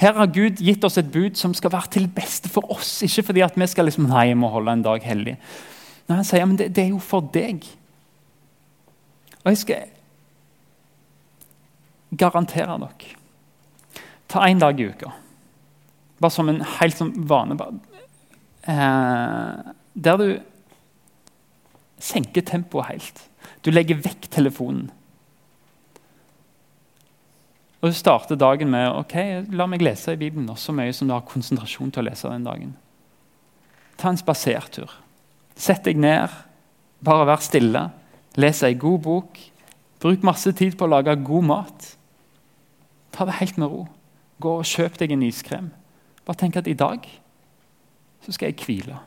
Her 0.01 0.17
har 0.17 0.33
Gud 0.33 0.59
gitt 0.59 0.83
oss 0.83 0.97
et 0.99 1.11
bud 1.11 1.37
som 1.39 1.53
skal 1.55 1.71
være 1.71 1.93
til 1.95 2.09
beste 2.11 2.51
for 2.51 2.67
oss. 2.73 2.97
Ikke 3.05 3.23
fordi 3.29 3.45
at 3.45 3.55
vi 3.55 3.67
skal 3.71 3.87
liksom, 3.87 4.09
nei, 4.11 4.27
jeg 4.31 4.39
må 4.39 4.51
holde 4.51 4.73
en 4.75 4.83
dag 4.83 5.03
hellig. 5.07 5.37
Nei, 6.09 6.17
Han 6.17 6.27
sier 6.27 6.45
men 6.45 6.59
det, 6.59 6.73
det 6.75 6.83
er 6.83 6.91
jo 6.91 6.99
for 6.99 7.23
deg. 7.33 7.63
Og 9.43 9.53
jeg 9.53 9.61
skal 9.61 9.94
garantere 12.17 12.79
dere 12.81 13.15
Ta 14.27 14.47
én 14.49 14.59
dag 14.59 14.79
i 14.79 14.87
uka. 14.89 15.11
Bare 16.19 16.33
som 16.33 16.49
en 16.49 16.61
helt 16.79 16.97
sånn 16.97 17.13
vane. 17.29 17.55
Eh, 18.65 19.73
der 19.93 20.17
du 20.17 20.27
senker 22.01 22.41
tempoet 22.41 22.89
helt. 22.89 23.21
Du 23.61 23.71
legger 23.71 24.01
vekk 24.01 24.29
telefonen. 24.33 24.89
Og 27.81 27.91
Du 27.91 27.93
starter 27.93 28.35
dagen 28.35 28.71
med 28.73 28.89
ok, 28.89 29.13
la 29.53 29.67
meg 29.69 29.83
lese 29.85 30.15
i 30.15 30.17
Bibelen 30.17 30.49
så 30.57 30.73
mye 30.73 30.93
som 30.93 31.07
du 31.07 31.13
har 31.13 31.21
konsentrasjon 31.21 31.91
til 31.93 32.01
å 32.01 32.07
lese 32.07 32.31
den 32.31 32.47
dagen. 32.47 32.71
Ta 34.01 34.09
en 34.09 34.17
spasertur. 34.17 34.89
Sett 35.55 35.85
deg 35.85 35.99
ned, 36.01 36.33
bare 37.05 37.27
vær 37.29 37.43
stille. 37.45 37.83
Les 38.41 38.63
ei 38.65 38.73
god 38.73 39.03
bok. 39.05 39.37
Bruk 40.01 40.25
masse 40.25 40.51
tid 40.57 40.73
på 40.77 40.87
å 40.87 40.91
lage 40.95 41.13
god 41.23 41.45
mat. 41.45 41.85
Ta 43.15 43.25
det 43.27 43.39
helt 43.39 43.57
med 43.61 43.71
ro. 43.71 43.85
Gå 44.43 44.57
og 44.59 44.67
Kjøp 44.67 44.99
deg 44.99 45.13
en 45.15 45.23
iskrem. 45.23 45.69
Bare 46.27 46.39
tenk 46.41 46.57
at 46.59 46.67
i 46.67 46.75
dag 46.77 47.05
så 48.25 48.33
skal 48.35 48.51
jeg 48.51 48.59
hvile. 48.65 48.97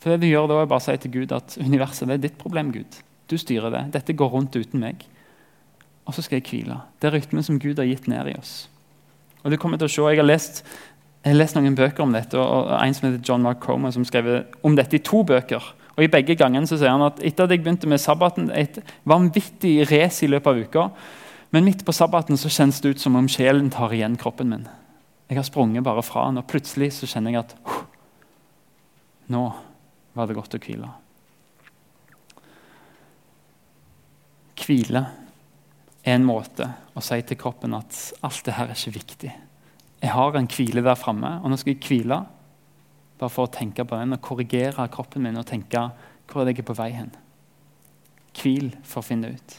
For 0.00 0.12
det 0.12 0.22
du 0.22 0.30
gjør 0.30 0.48
da 0.48 0.60
er 0.62 0.68
bare 0.70 0.80
å 0.80 0.84
si 0.84 0.96
til 1.00 1.12
Gud 1.18 1.32
at 1.36 1.56
universet 1.60 2.08
det 2.08 2.18
er 2.18 2.26
ditt 2.28 2.38
problem. 2.40 2.70
Gud. 2.72 3.00
Du 3.30 3.36
styrer 3.40 3.72
det. 3.74 3.82
Dette 3.96 4.16
går 4.16 4.30
rundt 4.32 4.56
uten 4.56 4.80
meg. 4.82 5.02
Og 6.06 6.14
så 6.16 6.24
skal 6.24 6.40
jeg 6.40 6.48
hvile. 6.48 6.78
Det 7.00 7.10
er 7.10 7.16
rytmen 7.18 7.44
som 7.46 7.58
Gud 7.60 7.80
har 7.80 7.88
gitt 7.88 8.08
ned 8.10 8.30
i 8.32 8.36
oss. 8.38 8.54
Og 9.44 9.52
du 9.52 9.58
kommer 9.60 9.80
til 9.80 9.88
å 9.88 9.92
se, 9.92 10.02
Jeg 10.10 10.20
har 10.20 10.26
lest, 10.26 10.64
jeg 11.24 11.32
har 11.32 11.38
lest 11.38 11.56
noen 11.56 11.76
bøker 11.76 12.02
om 12.02 12.12
dette, 12.12 12.38
og 12.38 12.72
en 12.76 12.94
som 12.94 13.08
heter 13.08 13.24
John 13.24 13.42
Mark 13.42 13.60
Comer, 13.60 13.90
som 13.90 14.04
skrev 14.04 14.44
om 14.62 14.76
dette 14.76 14.96
i 14.96 15.04
to 15.04 15.22
bøker. 15.24 15.62
Og 15.96 16.04
I 16.04 16.08
begge 16.12 16.36
gangene 16.36 16.68
så 16.68 16.78
sier 16.80 16.92
han 16.92 17.04
at 17.04 17.20
etter 17.24 17.44
at 17.44 17.52
jeg 17.52 17.62
begynte 17.62 17.88
med 17.88 18.00
sabbaten, 18.00 18.50
et 18.52 18.78
vanvittig 19.04 19.90
race 19.90 20.24
i 20.24 20.28
løpet 20.30 20.46
av 20.46 20.60
uka, 20.60 20.84
men 21.50 21.66
midt 21.66 21.84
på 21.86 21.94
sabbaten 21.94 22.38
så 22.38 22.50
kjennes 22.52 22.80
det 22.80 22.94
ut 22.94 23.02
som 23.02 23.16
om 23.18 23.28
sjelen 23.30 23.70
tar 23.74 23.94
igjen 23.94 24.18
kroppen 24.20 24.52
min. 24.52 24.68
Jeg 25.30 25.38
har 25.38 25.46
sprunget 25.46 25.86
bare 25.86 26.02
fra 26.02 26.26
den, 26.28 26.38
og 26.38 26.48
plutselig 26.50 26.92
så 26.96 27.08
kjenner 27.10 27.34
jeg 27.34 27.44
at 27.44 27.54
nå 29.30 29.44
var 30.14 30.26
det 30.26 30.36
godt 30.38 30.56
å 30.58 30.62
hvile. 30.62 30.90
Hvile 34.60 35.04
er 36.02 36.16
en 36.16 36.26
måte 36.26 36.66
å 36.94 37.02
si 37.04 37.18
til 37.26 37.38
kroppen 37.38 37.74
at 37.78 37.96
alt 38.26 38.44
det 38.46 38.56
her 38.56 38.70
er 38.70 38.78
ikke 38.78 38.98
viktig. 38.98 39.32
Jeg 40.00 40.14
har 40.14 40.36
en 40.36 40.48
hvile 40.50 40.84
der 40.84 40.98
framme, 40.98 41.36
og 41.42 41.50
nå 41.50 41.58
skal 41.60 41.74
jeg 41.74 41.82
hvile 41.86 42.22
bare 43.20 43.32
for 43.32 43.46
å 43.46 43.52
tenke 43.52 43.84
på 43.84 43.98
den 44.00 44.16
og 44.16 44.22
korrigere 44.24 44.86
kroppen 44.92 45.26
min 45.26 45.38
og 45.38 45.48
tenke 45.48 45.88
hvor 46.30 46.46
er 46.46 46.54
jeg 46.54 46.64
på 46.64 46.76
vei 46.78 46.92
hen. 46.94 47.10
Hvil 48.38 48.70
for 48.86 49.02
å 49.02 49.06
finne 49.06 49.34
ut. 49.34 49.56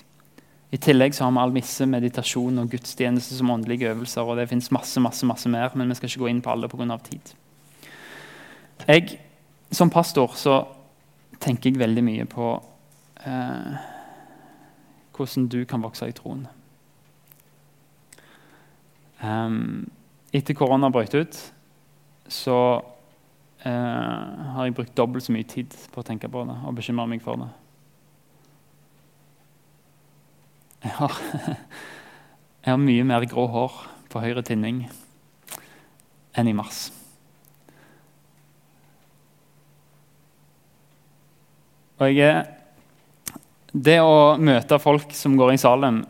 I 0.71 0.79
tillegg 0.79 1.15
så 1.15 1.25
har 1.25 1.33
vi 1.35 1.41
almisse, 1.43 1.85
meditasjon 1.85 2.61
og 2.61 2.69
gudstjeneste 2.71 3.35
som 3.35 3.49
åndelige 3.51 3.91
øvelser. 3.91 4.21
og 4.21 4.37
Det 4.37 4.49
fins 4.49 4.71
masse, 4.71 4.99
masse, 4.99 5.25
masse 5.25 5.49
mer, 5.49 5.69
men 5.75 5.89
vi 5.89 5.95
skal 5.95 6.09
ikke 6.09 6.23
gå 6.23 6.29
inn 6.31 6.41
på 6.41 6.51
alle 6.51 6.69
pga. 6.71 6.97
tid. 6.97 7.33
Jeg, 8.87 9.19
Som 9.71 9.89
pastor 9.89 10.33
så 10.35 10.67
tenker 11.39 11.69
jeg 11.69 11.79
veldig 11.79 12.03
mye 12.03 12.25
på 12.25 12.63
eh, 13.25 13.75
hvordan 15.15 15.47
du 15.47 15.65
kan 15.65 15.83
vokse 15.83 16.07
i 16.07 16.11
troen. 16.11 16.47
Um, 19.21 19.89
etter 20.33 20.53
korona 20.53 20.89
brøt 20.89 21.13
ut, 21.13 21.37
så 22.27 22.81
eh, 23.65 23.71
har 24.53 24.65
jeg 24.65 24.75
brukt 24.75 24.97
dobbelt 24.97 25.23
så 25.23 25.35
mye 25.35 25.47
tid 25.47 25.75
på 25.93 26.01
å 26.01 26.07
tenke 26.07 26.29
på 26.31 26.45
det 26.47 26.57
og 26.65 26.75
bekymre 26.75 27.07
meg 27.07 27.21
for 27.21 27.37
det. 27.37 27.49
Jeg 30.81 30.95
har, 30.97 31.17
jeg 32.63 32.71
har 32.71 32.79
mye 32.81 33.03
mer 33.05 33.25
grå 33.29 33.45
hår 33.53 33.75
på 34.09 34.21
høyre 34.23 34.41
tinning 34.45 34.87
enn 36.37 36.49
i 36.49 36.55
mars. 36.57 36.87
Og 42.01 42.09
jeg, 42.09 42.47
det 43.71 43.99
å 44.01 44.39
møte 44.41 44.81
folk 44.81 45.13
som 45.13 45.37
går 45.37 45.53
i 45.53 45.61
Salem, 45.61 46.01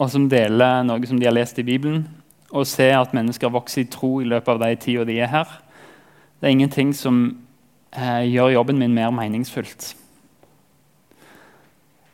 og 0.00 0.08
som 0.08 0.30
deler 0.32 0.80
noe 0.88 1.04
som 1.04 1.20
de 1.20 1.28
har 1.28 1.36
lest 1.36 1.60
i 1.60 1.66
Bibelen, 1.66 2.06
og 2.50 2.64
se 2.66 2.88
at 2.96 3.12
mennesker 3.14 3.52
vokser 3.52 3.84
i 3.84 3.90
tro 3.90 4.16
i 4.22 4.28
løpet 4.30 4.54
av 4.54 4.62
de 4.62 4.78
tida 4.80 5.04
de 5.04 5.20
er 5.20 5.28
her, 5.30 5.50
det 6.40 6.48
er 6.48 6.56
ingenting 6.56 6.94
som 6.96 7.18
eh, 7.92 8.24
gjør 8.32 8.56
jobben 8.56 8.80
min 8.80 8.96
mer 8.96 9.12
meningsfullt 9.12 9.92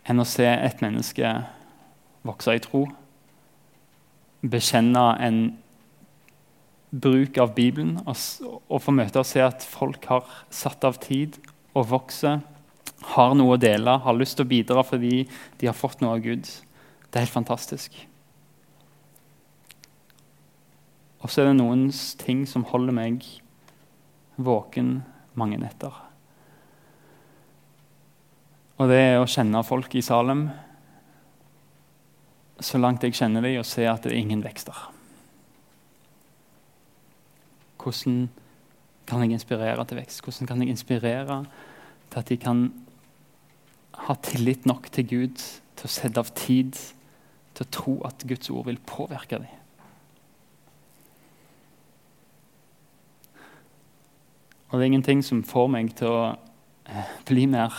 enn 0.07 0.23
å 0.23 0.27
se 0.27 0.47
et 0.47 0.83
menneske 0.83 1.31
vokse 2.27 2.57
i 2.57 2.63
tro, 2.63 2.85
bekjenne 4.47 5.05
en 5.23 5.41
bruk 6.91 7.39
av 7.43 7.55
Bibelen 7.57 7.97
og, 8.07 8.17
få 8.83 8.95
møte 8.95 9.21
og 9.21 9.29
se 9.29 9.43
at 9.43 9.65
folk 9.67 10.07
har 10.11 10.27
satt 10.55 10.85
av 10.87 11.01
tid 11.03 11.39
og 11.77 11.89
vokser, 11.91 12.43
har 13.17 13.35
noe 13.37 13.57
å 13.57 13.61
dele, 13.61 13.99
har 14.03 14.17
lyst 14.17 14.39
til 14.39 14.47
å 14.47 14.51
bidra 14.51 14.85
fordi 14.87 15.27
de 15.61 15.69
har 15.69 15.77
fått 15.77 16.01
noe 16.03 16.17
av 16.17 16.23
Gud. 16.25 16.47
Det 16.47 17.19
er 17.19 17.27
helt 17.27 17.35
fantastisk. 17.35 17.99
Og 21.21 21.33
så 21.33 21.43
er 21.43 21.51
det 21.51 21.59
noen 21.59 21.89
ting 22.23 22.45
som 22.49 22.65
holder 22.71 22.95
meg 22.97 23.25
våken 24.37 25.01
mange 25.37 25.59
netter. 25.61 25.93
Og 28.77 28.91
det 28.93 28.99
er 29.01 29.19
å 29.19 29.29
kjenne 29.29 29.63
folk 29.65 29.95
i 29.97 30.05
Salem 30.05 30.47
så 32.61 32.79
langt 32.81 33.05
jeg 33.05 33.17
kjenner 33.17 33.45
dem, 33.45 33.59
og 33.61 33.69
se 33.69 33.85
at 33.89 34.05
det 34.05 34.15
er 34.15 34.21
ingen 34.21 34.45
vekster. 34.45 34.77
Hvordan 37.81 38.29
kan 39.07 39.23
jeg 39.23 39.37
inspirere 39.37 39.85
til 39.87 40.01
vekst? 40.01 40.23
Hvordan 40.25 40.49
kan 40.49 40.63
jeg 40.63 40.73
inspirere 40.75 41.45
til 42.11 42.19
at 42.19 42.29
de 42.29 42.37
kan 42.37 42.65
ha 44.07 44.17
tillit 44.23 44.67
nok 44.67 44.91
til 44.93 45.07
Gud 45.09 45.37
til 45.77 45.87
å 45.87 45.93
sette 45.93 46.21
av 46.21 46.33
tid 46.35 46.75
til 47.57 47.63
å 47.63 47.71
tro 47.73 47.95
at 48.09 48.27
Guds 48.27 48.51
ord 48.51 48.67
vil 48.67 48.81
påvirke 48.89 49.39
dem? 49.39 49.63
Og 54.67 54.81
det 54.81 54.83
er 54.83 54.91
ingenting 54.91 55.23
som 55.23 55.45
får 55.47 55.69
meg 55.71 55.95
til 55.97 56.11
å 56.11 56.25
eh, 56.91 57.15
bli 57.29 57.47
mer 57.47 57.71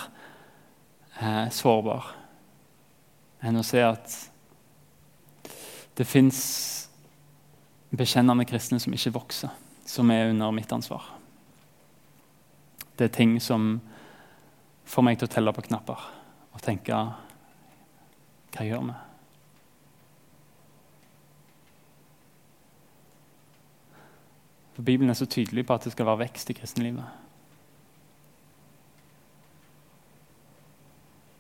eh, 1.20 1.50
sårbar 1.52 2.14
enn 3.44 3.60
å 3.60 3.66
se 3.66 3.84
at 3.84 4.16
det 5.98 6.06
fins 6.06 6.40
bekjennende 7.90 8.46
kristne 8.46 8.80
som 8.80 8.94
ikke 8.94 9.16
vokser, 9.16 9.54
som 9.86 10.12
er 10.14 10.30
under 10.30 10.54
mitt 10.54 10.72
ansvar. 10.74 11.04
Det 12.98 13.08
er 13.08 13.16
ting 13.16 13.38
som 13.42 13.80
får 14.88 15.06
meg 15.06 15.18
til 15.18 15.30
å 15.30 15.34
telle 15.34 15.54
på 15.54 15.66
knapper 15.70 16.06
og 16.54 16.64
tenke 16.64 17.02
Hva 18.58 18.66
gjør 18.66 18.88
vi? 18.88 18.94
For 24.78 24.86
Bibelen 24.86 25.10
er 25.10 25.18
så 25.18 25.26
tydelig 25.26 25.66
på 25.66 25.74
at 25.74 25.86
det 25.86 25.92
skal 25.94 26.06
være 26.06 26.24
vekst 26.24 26.50
i 26.54 26.56
kristenlivet. 26.58 27.27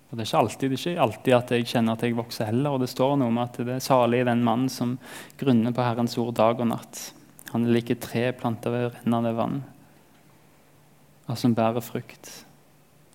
Og 0.07 0.17
Det 0.17 0.23
er 0.23 0.29
ikke 0.29 0.39
alltid, 0.39 0.69
det 0.69 0.77
er 0.77 0.91
ikke 0.91 1.03
alltid 1.03 1.33
at 1.35 1.51
jeg 1.51 1.67
kjenner 1.67 1.97
at 1.97 2.03
jeg 2.03 2.15
vokser 2.15 2.47
heller. 2.47 2.71
og 2.71 2.79
Det 2.79 2.89
står 2.89 3.17
noe 3.19 3.27
om 3.27 3.39
at 3.43 3.59
det 3.59 3.75
er 3.75 3.83
salig 3.83 4.25
den 4.25 4.43
mann 4.43 4.69
som 4.71 4.97
grunner 5.39 5.75
på 5.75 5.83
Herrens 5.83 6.17
ord 6.17 6.33
dag 6.35 6.59
og 6.63 6.69
natt. 6.71 7.01
Han 7.51 7.65
er 7.65 7.75
like 7.75 7.95
tre 7.99 8.31
planter 8.31 8.71
ved 8.71 8.89
rennende 8.95 9.35
vann, 9.35 9.61
og 11.27 11.37
som 11.39 11.55
bærer 11.55 11.83
frukt. 11.83 12.45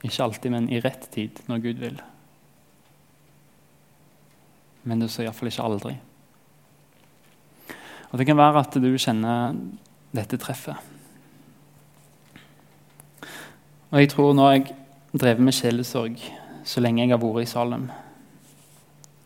Ikke 0.03 0.25
alltid, 0.25 0.51
men 0.51 0.69
i 0.73 0.81
rett 0.81 1.09
tid, 1.13 1.41
når 1.49 1.65
Gud 1.65 1.85
vil. 1.85 2.01
men 4.83 4.99
du 4.99 5.07
sa 5.07 5.23
iallfall 5.23 5.47
ikke 5.47 5.63
aldri. 5.63 5.93
Og 8.11 8.19
Det 8.19 8.27
kan 8.27 8.37
være 8.37 8.61
at 8.61 8.75
du 8.83 8.91
kjenner 8.99 9.55
dette 10.13 10.37
treffet. 10.37 10.77
Og 13.93 14.01
jeg 14.01 14.11
tror 14.11 14.35
når 14.35 14.51
jeg 14.53 14.75
drevet 15.15 15.45
med 15.45 15.55
sjelesorg 15.55 16.19
så 16.65 16.83
lenge 16.83 17.05
jeg 17.05 17.13
har 17.13 17.21
vært 17.23 17.45
i 17.45 17.51
Salem 17.51 17.89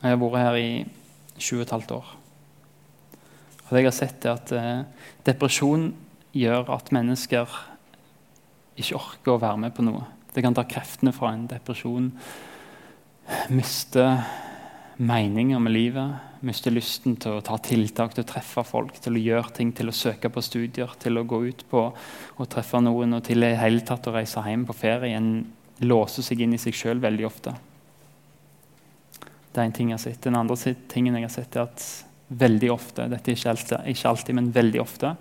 Jeg 0.02 0.12
har 0.12 0.20
vært 0.20 0.40
her 0.40 0.58
i 0.60 0.70
20 1.36 1.92
år. 1.96 2.10
Og 3.66 3.70
det 3.70 3.80
jeg 3.82 3.88
har 3.88 3.96
sett, 3.96 4.24
er 4.24 4.36
at 4.36 4.52
eh, 4.54 5.08
depresjon 5.26 5.88
gjør 6.36 6.70
at 6.76 6.92
mennesker 6.94 7.56
ikke 8.76 8.98
orker 8.98 9.34
å 9.34 9.40
være 9.42 9.62
med 9.64 9.74
på 9.76 9.84
noe. 9.84 10.04
Det 10.32 10.44
kan 10.44 10.54
ta 10.54 10.66
kreftene 10.68 11.12
fra 11.16 11.32
en 11.32 11.46
depresjon. 11.50 12.10
Miste 13.56 14.04
meninger 14.96 15.60
med 15.60 15.72
livet. 15.74 16.22
Miste 16.46 16.70
lysten 16.70 17.16
til 17.20 17.38
å 17.38 17.44
ta 17.44 17.56
tiltak, 17.64 18.14
til 18.14 18.22
å 18.22 18.28
treffe 18.28 18.62
folk, 18.68 18.98
til 19.02 19.16
å 19.16 19.22
gjøre 19.22 19.54
ting, 19.56 19.72
til 19.74 19.90
å 19.90 19.96
søke 19.96 20.30
på 20.32 20.44
studier, 20.44 20.92
til 21.00 21.18
å 21.18 21.24
gå 21.26 21.40
ut 21.48 21.64
på 21.70 21.82
og 21.90 22.50
treffe 22.52 22.80
noen, 22.84 23.16
og 23.16 23.24
til 23.26 23.44
i 23.44 23.54
hele 23.58 23.82
tatt 23.88 24.06
å 24.06 24.14
reise 24.14 24.44
hjem 24.44 24.66
på 24.68 24.76
ferie. 24.76 25.16
En 25.16 25.30
låser 25.84 26.24
seg 26.24 26.40
inn 26.40 26.54
i 26.56 26.60
seg 26.60 26.76
sjøl 26.76 27.00
veldig 27.02 27.26
ofte. 27.28 27.54
Det 29.52 29.62
er 29.62 29.68
en 29.68 29.74
ting 29.76 29.90
jeg 29.90 29.98
har 29.98 30.04
sett. 30.04 30.22
Den 30.24 30.36
andre 30.36 30.56
tingen 30.92 31.16
jeg 31.16 31.26
har 31.26 31.32
sett, 31.32 31.56
er 31.56 31.68
at 31.68 31.84
veldig 32.28 32.70
ofte, 32.74 33.06
dette 33.08 33.30
er 33.30 33.38
ikke 33.38 33.52
alltid, 33.52 33.90
ikke 33.92 34.10
alltid 34.10 34.36
men 34.36 34.52
veldig 34.52 34.80
ofte, 34.82 35.12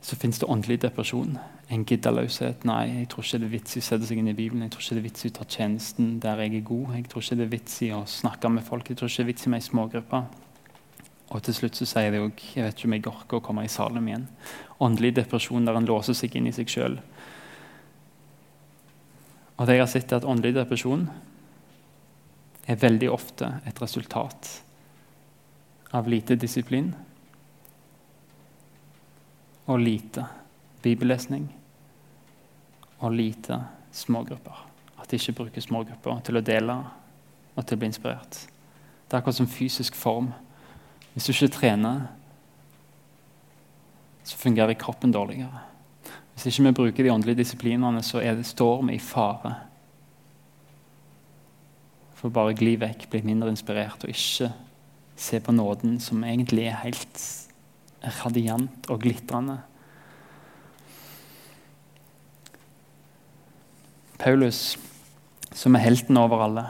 så 0.00 0.16
fins 0.16 0.40
det 0.40 0.48
åndelig 0.48 0.80
depresjon. 0.82 1.36
En 1.70 1.84
giddeløshet. 1.86 2.64
Nei, 2.66 2.82
jeg 3.02 3.08
tror 3.12 3.26
ikke 3.26 3.38
det 3.42 3.46
er 3.46 3.52
vits 3.52 3.76
i 3.76 3.82
å 3.82 3.86
sette 3.86 4.08
seg 4.08 4.18
inn 4.18 4.30
i 4.32 4.34
Bibelen. 4.34 4.64
Jeg 4.64 4.72
tror 4.74 4.82
ikke 4.82 4.96
det 4.96 5.02
er 5.02 5.06
vits 5.06 5.26
i 5.26 5.30
å 5.30 5.34
ta 5.36 5.46
tjenesten 5.46 6.14
der 6.24 6.40
jeg 6.42 6.56
er 6.58 6.64
god. 6.66 6.94
Jeg 6.96 7.04
tror 7.12 7.22
ikke 7.22 7.38
det 7.38 7.44
er 7.44 7.52
vits 7.52 7.76
i 7.86 7.90
å 7.94 8.00
snakke 8.10 8.50
med 8.50 8.66
folk. 8.66 8.90
Jeg 8.90 8.98
tror 8.98 9.12
ikke 9.12 9.20
det 9.20 9.26
er 9.26 9.30
vits 9.34 9.46
i 9.46 9.52
meg 9.52 9.62
i 9.62 9.66
smågrupper. 9.68 10.24
Og 11.30 11.44
til 11.46 11.54
slutt 11.54 11.78
så 11.78 11.86
sier 11.86 12.10
de 12.10 12.24
òg 12.24 12.42
jeg 12.56 12.64
vet 12.64 12.74
ikke 12.74 12.88
om 12.88 12.96
jeg 12.96 13.06
orker 13.12 13.38
å 13.38 13.44
komme 13.44 13.62
i 13.66 13.70
Salem 13.70 14.08
igjen. 14.10 14.26
Åndelig 14.82 15.12
depresjon 15.20 15.68
der 15.68 15.78
en 15.78 15.86
låser 15.86 16.16
seg 16.18 16.34
inn 16.34 16.48
i 16.50 16.54
seg 16.56 16.72
sjøl. 16.72 16.98
Og 19.60 19.68
det 19.68 19.76
jeg 19.76 19.84
har 19.84 19.92
sett 19.92 20.12
at 20.16 20.24
Åndelig 20.24 20.54
depresjon 20.56 21.04
er 22.64 22.80
veldig 22.80 23.10
ofte 23.12 23.50
et 23.68 23.80
resultat 23.82 24.48
av 25.92 26.08
lite 26.08 26.36
disiplin 26.40 26.94
og 29.68 29.82
lite 29.82 30.24
bibellesning 30.80 31.44
og 33.00 33.12
lite 33.12 33.58
smågrupper. 33.92 34.64
At 34.96 35.10
de 35.10 35.20
ikke 35.20 35.36
bruker 35.42 35.64
smågrupper 35.64 36.22
til 36.24 36.40
å 36.40 36.44
dele 36.44 36.78
og 37.52 37.60
til 37.66 37.76
å 37.76 37.82
bli 37.82 37.90
inspirert. 37.90 38.44
Det 39.10 39.12
er 39.12 39.20
akkurat 39.20 39.42
som 39.42 39.50
fysisk 39.50 39.98
form. 39.98 40.30
Hvis 41.12 41.26
du 41.26 41.34
ikke 41.34 41.56
trener, 41.58 42.06
så 44.24 44.38
fungerer 44.40 44.78
kroppen 44.78 45.12
dårligere. 45.12 45.69
Hvis 46.40 46.56
ikke 46.56 46.70
vi 46.70 46.72
bruker 46.72 47.04
de 47.04 47.12
åndelige 47.12 47.42
disiplinene, 47.42 48.00
så 48.02 48.22
det, 48.24 48.46
står 48.48 48.86
vi 48.88 48.94
i 48.96 49.02
fare 49.02 49.54
for 52.16 52.32
bare 52.32 52.52
gli 52.56 52.74
vekk, 52.80 53.06
bli 53.12 53.22
mindre 53.24 53.48
inspirert 53.52 54.04
og 54.04 54.12
ikke 54.12 54.50
se 55.20 55.40
på 55.40 55.52
nåden, 55.52 55.98
som 56.00 56.24
egentlig 56.24 56.66
er 56.68 56.82
helt 56.82 57.22
radiant 58.24 58.88
og 58.92 59.00
glitrende. 59.00 59.58
Paulus, 64.20 64.76
som 65.52 65.76
er 65.76 65.84
helten 65.84 66.20
over 66.20 66.44
alle, 66.44 66.66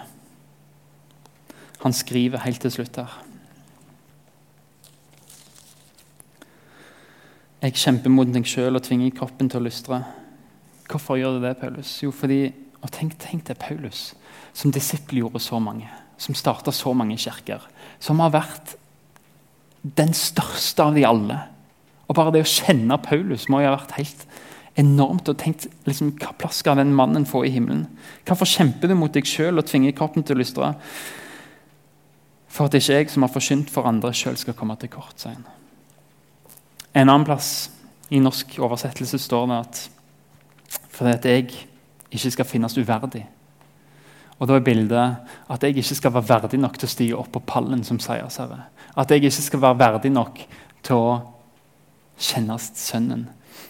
han 1.81 1.95
skriver 1.95 2.43
helt 2.45 2.63
til 2.63 2.75
slutt 2.75 3.03
her. 3.03 3.30
Jeg 7.61 7.77
kjemper 7.77 8.13
mot 8.13 8.29
meg 8.33 8.47
sjøl 8.49 8.79
og 8.79 8.85
tvinger 8.87 9.13
kroppen 9.13 9.51
til 9.53 9.61
å 9.61 9.67
lystre. 9.67 10.01
Hvorfor 10.89 11.19
gjør 11.21 11.37
du 11.37 11.43
det, 11.45 11.59
Paulus? 11.61 11.93
Jo, 12.01 12.13
fordi, 12.15 12.47
og 12.81 12.89
tenk, 12.95 13.19
tenk 13.21 13.45
det, 13.51 13.59
Paulus, 13.61 14.15
som 14.57 14.73
disippelgjorde 14.73 15.43
så 15.45 15.61
mange, 15.61 15.91
som 16.17 16.37
starta 16.37 16.73
så 16.73 16.95
mange 16.97 17.19
kirker, 17.21 17.67
som 18.01 18.23
har 18.25 18.33
vært 18.33 18.75
den 19.83 20.17
største 20.17 20.89
av 20.89 20.97
de 20.97 21.05
alle. 21.05 21.37
Og 22.09 22.17
Bare 22.17 22.33
det 22.35 22.47
å 22.47 22.49
kjenne 22.49 22.97
Paulus 23.05 23.47
må 23.53 23.61
jo 23.61 23.69
ha 23.69 23.77
vært 23.77 23.95
helt 24.01 24.27
enormt. 24.81 25.29
og 25.29 25.39
tenkt, 25.39 25.69
liksom, 25.85 26.17
Hva 26.17 26.33
plass 26.33 26.65
skal 26.65 26.81
den 26.81 26.97
mannen 26.97 27.29
få 27.29 27.45
i 27.45 27.53
himmelen? 27.53 27.87
Hvorfor 28.25 28.49
kjemper 28.49 28.89
du 28.89 28.97
mot 28.97 29.13
deg 29.13 29.29
sjøl 29.29 29.61
og 29.61 29.69
tvinger 29.69 29.93
kroppen 29.93 30.25
til 30.25 30.37
å 30.37 30.41
lystre? 30.41 30.75
For 32.49 32.67
at 32.67 32.75
ikke 32.75 32.99
jeg 32.99 33.11
som 33.13 33.23
har 33.23 33.37
forsynt 33.37 33.71
for 33.71 33.85
andre, 33.87 34.17
sjøl 34.17 34.41
skal 34.41 34.57
komme 34.57 34.81
til 34.81 34.89
kort. 34.89 35.21
sier 35.21 35.37
han. 35.37 35.60
En 36.95 37.09
annen 37.09 37.25
plass 37.25 37.71
i 38.11 38.19
norsk 38.21 38.59
oversettelse 38.59 39.19
står 39.19 39.47
det 39.51 39.59
at 39.65 39.83
fordi 40.91 41.13
at 41.17 41.25
jeg 41.25 41.45
ikke 42.11 42.31
skal 42.35 42.45
finnes 42.45 42.77
uverdig. 42.77 43.23
Og 44.39 44.49
Da 44.49 44.57
er 44.57 44.65
bildet 44.65 45.17
at 45.51 45.63
jeg 45.63 45.77
ikke 45.77 45.95
skal 45.95 46.13
være 46.13 46.29
verdig 46.29 46.61
nok 46.61 46.79
til 46.79 46.89
å 46.89 46.91
stige 46.91 47.17
opp 47.17 47.33
på 47.33 47.43
pallen 47.47 47.85
som 47.85 47.99
seiersherre. 48.01 48.65
At 48.97 49.11
jeg 49.11 49.23
ikke 49.23 49.43
skal 49.43 49.61
være 49.61 49.79
verdig 49.79 50.13
nok 50.13 50.41
til 50.83 50.97
å 50.97 51.21
kjennes 52.19 52.71
Sønnen. 52.75 53.29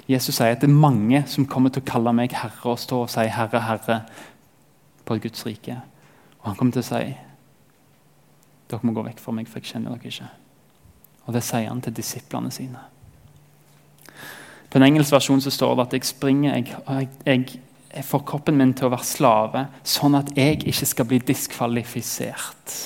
Jesus 0.08 0.36
sier 0.36 0.54
at 0.54 0.62
det 0.62 0.70
er 0.70 0.74
mange 0.74 1.24
som 1.30 1.46
kommer 1.46 1.70
til 1.70 1.82
å 1.82 1.90
kalle 1.90 2.12
meg 2.14 2.32
herre 2.34 2.72
og 2.72 2.78
stå 2.78 3.02
og 3.02 3.10
si 3.10 3.26
'Herre, 3.26 3.60
Herre' 3.60 4.02
på 5.04 5.18
Guds 5.18 5.46
rike. 5.46 5.80
Og 6.40 6.46
han 6.46 6.56
kommer 6.56 6.72
til 6.72 6.82
å 6.82 6.88
si 6.88 7.16
dere 8.70 8.80
må 8.82 8.92
gå 8.92 9.02
vekk 9.02 9.18
fra 9.18 9.32
meg, 9.32 9.48
for 9.48 9.58
jeg 9.58 9.72
kjenner 9.72 9.90
dere 9.90 10.06
ikke. 10.06 10.28
Og 11.26 11.34
Det 11.34 11.42
sier 11.42 11.68
han 11.68 11.80
til 11.80 11.92
disiplene 11.92 12.50
sine. 12.50 12.78
På 14.70 14.78
en 14.78 14.86
engelsk 14.86 15.12
versjon 15.12 15.42
så 15.42 15.50
står 15.50 15.74
det 15.74 15.86
at 15.88 15.94
jeg 15.96 16.08
springer 16.12 16.54
jeg, 16.54 16.76
jeg, 17.26 17.60
jeg 17.90 18.06
får 18.06 18.22
kroppen 18.28 18.58
min 18.58 18.72
til 18.76 18.86
å 18.86 18.92
være 18.94 19.06
slave, 19.08 19.64
sånn 19.82 20.14
at 20.18 20.30
jeg 20.38 20.60
ikke 20.62 20.86
skal 20.86 21.08
bli 21.10 21.18
diskvalifisert. 21.32 22.76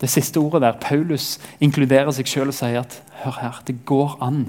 Det 0.00 0.10
siste 0.10 0.40
ordet 0.40 0.64
der, 0.64 0.80
Paulus 0.80 1.36
inkluderer 1.64 2.12
seg 2.16 2.28
sjøl 2.28 2.50
og 2.50 2.56
sier 2.56 2.80
at 2.80 2.96
hør 3.22 3.40
her, 3.42 3.60
det 3.68 3.82
går 3.88 4.16
an 4.24 4.46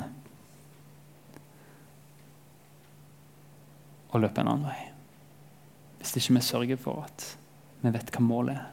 å 4.15 4.21
løpe 4.23 4.41
en 4.41 4.51
annen 4.53 4.69
vei. 4.71 4.79
Hvis 5.99 6.15
ikke 6.21 6.37
vi 6.37 6.45
sørger 6.47 6.79
for 6.79 7.03
at 7.03 7.27
vi 7.83 7.91
vet 7.91 8.11
hva 8.15 8.23
målet 8.23 8.55
er. 8.55 8.71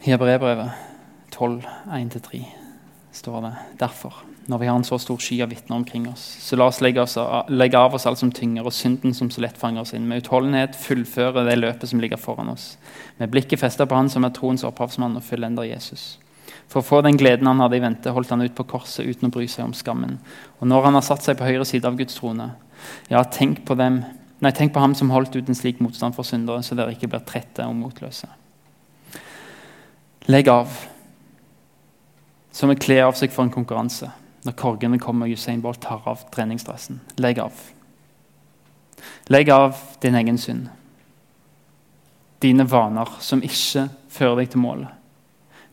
I 0.00 0.14
Hebreerbrevet 0.14 0.89
12, 1.40 1.64
1-3 1.96 2.42
står 3.16 3.40
det 3.46 3.52
derfor 3.80 4.20
når 4.50 4.58
vi 4.58 4.66
har 4.66 4.76
en 4.76 4.84
så 4.84 4.98
stor 4.98 5.20
sky 5.22 5.38
av 5.44 5.50
vitner 5.52 5.76
omkring 5.76 6.08
oss. 6.10 6.22
Så 6.42 6.56
la 6.58 6.66
oss 6.66 6.80
legge, 6.82 7.02
oss, 7.02 7.16
legge, 7.48 7.78
av 7.78 7.94
oss 7.94 8.06
alt 8.08 8.18
som 8.18 8.32
tynger, 8.34 8.66
og 8.66 8.74
synden 8.74 9.14
som 9.14 9.28
så 9.30 9.44
lett 9.44 9.58
fanger 9.58 9.84
oss 9.84 9.92
inn. 9.94 10.08
Med 10.10 10.24
utholdenhet 10.24 10.74
fullføre 10.74 11.44
det 11.46 11.54
løpet 11.60 11.92
som 11.92 12.02
ligger 12.02 12.18
foran 12.18 12.50
oss. 12.50 12.72
Med 13.20 13.30
blikket 13.30 13.60
festa 13.60 13.86
på 13.86 13.94
Han 13.94 14.10
som 14.10 14.26
er 14.26 14.34
troens 14.34 14.64
opphavsmann 14.66 15.14
og 15.20 15.22
fullender 15.22 15.68
Jesus. 15.68 16.18
For 16.66 16.82
å 16.82 16.88
få 16.88 17.00
den 17.06 17.20
gleden 17.20 17.46
han 17.46 17.62
hadde 17.62 17.78
i 17.78 17.84
vente, 17.84 18.10
holdt 18.10 18.34
han 18.34 18.42
ut 18.42 18.56
på 18.58 18.66
korset 18.74 19.06
uten 19.06 19.30
å 19.30 19.34
bry 19.38 19.46
seg 19.46 19.68
om 19.68 19.76
skammen. 19.76 20.18
Og 20.58 20.66
når 20.66 20.88
han 20.88 20.98
har 20.98 21.06
satt 21.06 21.22
seg 21.22 21.38
på 21.38 21.46
høyre 21.46 21.68
side 21.68 21.86
av 21.86 21.98
Guds 22.00 22.18
trone, 22.18 22.50
ja, 23.12 23.22
tenk 23.22 23.62
på 23.68 23.78
dem 23.78 24.02
Nei, 24.40 24.54
tenk 24.56 24.72
på 24.72 24.80
ham 24.80 24.94
som 24.96 25.10
holdt 25.12 25.34
ut 25.36 25.50
en 25.52 25.56
slik 25.56 25.82
motstand 25.84 26.14
for 26.16 26.24
syndere, 26.24 26.62
så 26.64 26.72
dere 26.72 26.94
ikke 26.94 27.10
blir 27.12 27.20
trette 27.28 27.60
og 27.68 27.74
motløse. 27.76 28.24
Legg 30.32 30.48
av, 30.48 30.78
som 32.52 32.70
vil 32.70 32.80
kle 32.80 32.98
av 33.04 33.16
seg 33.18 33.32
for 33.34 33.46
en 33.46 33.54
konkurranse 33.54 34.10
når 34.44 34.56
korgene 34.56 34.98
kommer 35.00 35.28
og 35.28 35.36
Usain 35.36 35.60
Bolt 35.62 35.82
tar 35.84 36.06
av 36.08 36.24
treningsdressen. 36.32 37.00
Legg 37.20 37.40
av. 37.42 37.56
Legg 39.28 39.50
av 39.52 39.76
din 40.00 40.16
egen 40.16 40.38
synd. 40.40 40.68
Dine 42.40 42.64
vaner 42.64 43.08
som 43.20 43.42
ikke 43.44 43.88
fører 44.08 44.40
deg 44.40 44.52
til 44.54 44.64
målet. 44.64 44.88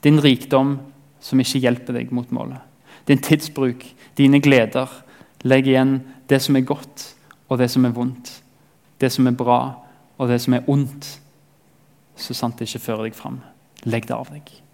Din 0.04 0.20
rikdom 0.22 0.78
som 1.24 1.40
ikke 1.40 1.62
hjelper 1.64 1.96
deg 1.96 2.12
mot 2.14 2.32
målet. 2.36 2.60
Din 3.08 3.24
tidsbruk, 3.24 3.86
dine 4.20 4.42
gleder. 4.44 4.92
Legg 5.48 5.70
igjen 5.72 6.02
det 6.28 6.42
som 6.44 6.60
er 6.60 6.68
godt, 6.68 7.14
og 7.48 7.62
det 7.62 7.70
som 7.72 7.88
er 7.88 7.96
vondt. 7.96 8.34
Det 9.00 9.12
som 9.14 9.28
er 9.30 9.38
bra, 9.38 9.62
og 10.18 10.28
det 10.28 10.42
som 10.44 10.58
er 10.58 10.68
ondt. 10.68 11.08
Så 12.18 12.36
sant 12.36 12.60
det 12.60 12.68
ikke 12.68 12.84
fører 12.84 13.08
deg 13.08 13.16
fram. 13.16 13.40
Legg 13.88 14.10
det 14.10 14.18
av 14.18 14.28
deg. 14.34 14.67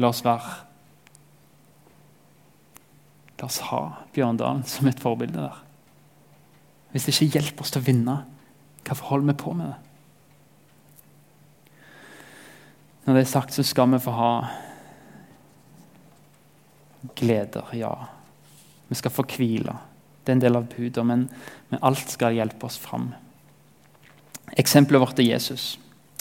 La 0.00 0.08
oss 0.08 0.22
være 0.24 0.52
La 3.42 3.48
oss 3.48 3.58
ha 3.72 3.80
Bjørndalen 4.14 4.62
som 4.70 4.86
et 4.86 5.00
forbilde 5.02 5.40
der. 5.42 5.56
Hvis 6.92 7.08
det 7.08 7.16
ikke 7.16 7.40
hjelper 7.40 7.64
oss 7.64 7.72
til 7.74 7.82
å 7.82 7.86
vinne, 7.88 8.14
hvorfor 8.86 9.08
holder 9.08 9.32
vi 9.32 9.40
på 9.40 9.54
med 9.58 9.72
det? 9.72 9.78
Når 13.02 13.18
det 13.18 13.22
er 13.24 13.32
sagt, 13.32 13.56
så 13.56 13.64
skal 13.66 13.90
vi 13.90 13.98
få 14.04 14.14
ha 14.14 14.32
gleder, 17.18 17.74
ja. 17.74 17.90
Vi 18.86 18.94
skal 18.94 19.10
få 19.10 19.26
hvile. 19.26 19.74
Det 20.22 20.30
er 20.30 20.38
en 20.38 20.44
del 20.44 20.60
av 20.60 20.68
budet, 20.70 21.02
men, 21.06 21.26
men 21.72 21.82
alt 21.82 22.14
skal 22.14 22.36
hjelpe 22.36 22.68
oss 22.68 22.78
fram. 22.78 23.10
Eksempelet 24.54 25.02
vårt 25.02 25.18
er 25.18 25.32
Jesus. 25.32 25.72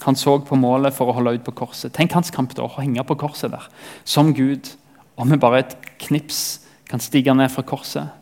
Han 0.01 0.17
så 0.17 0.39
på 0.45 0.57
målet 0.57 0.95
for 0.95 1.11
å 1.11 1.15
holde 1.17 1.35
ut 1.37 1.45
på 1.45 1.53
korset. 1.63 1.93
Tenk 1.93 2.15
hans 2.17 2.31
kamp 2.33 2.55
da, 2.57 2.65
å 2.65 2.79
henge 2.79 3.03
på 3.05 3.19
korset 3.21 3.53
der, 3.53 3.67
som 4.03 4.33
Gud. 4.33 4.73
Og 5.19 5.27
med 5.29 5.41
bare 5.43 5.61
et 5.61 5.75
knips 6.01 6.61
kan 6.89 7.03
stige 7.03 7.33
ned 7.37 7.51
fra 7.53 7.63
korset 7.67 8.17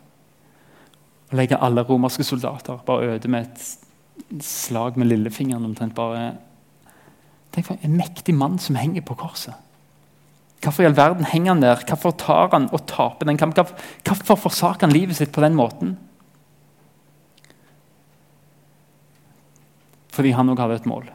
og 1.29 1.37
legge 1.37 1.59
alle 1.61 1.83
romerske 1.85 2.25
soldater 2.25 2.79
bare 2.85 3.15
øde 3.15 3.29
med 3.29 3.45
et 3.45 4.43
slag 4.43 4.97
med 4.97 5.07
lillefingeren. 5.11 5.65
omtrent 5.65 5.95
bare 5.95 6.37
Tenk 7.49 7.65
for 7.65 7.81
en 7.81 7.97
mektig 7.97 8.35
mann 8.37 8.59
som 8.61 8.75
henger 8.77 9.01
på 9.01 9.15
korset. 9.17 9.55
Hvorfor 10.61 10.83
i 10.83 10.85
all 10.85 10.97
verden 10.97 11.25
henger 11.25 11.55
han 11.55 11.63
der? 11.63 11.81
Hvorfor 11.87 12.11
tar 12.11 12.51
han 12.51 12.67
og 12.69 12.83
taper 12.85 13.25
den 13.25 13.39
kampen? 13.41 13.65
Hvorfor 14.05 14.37
forsaker 14.37 14.85
han 14.85 14.93
livet 14.93 15.17
sitt 15.17 15.31
på 15.33 15.41
den 15.41 15.55
måten? 15.57 15.95
Fordi 20.13 20.35
han 20.35 20.49
òg 20.51 20.61
hadde 20.61 20.77
et 20.81 20.89
mål. 20.89 21.09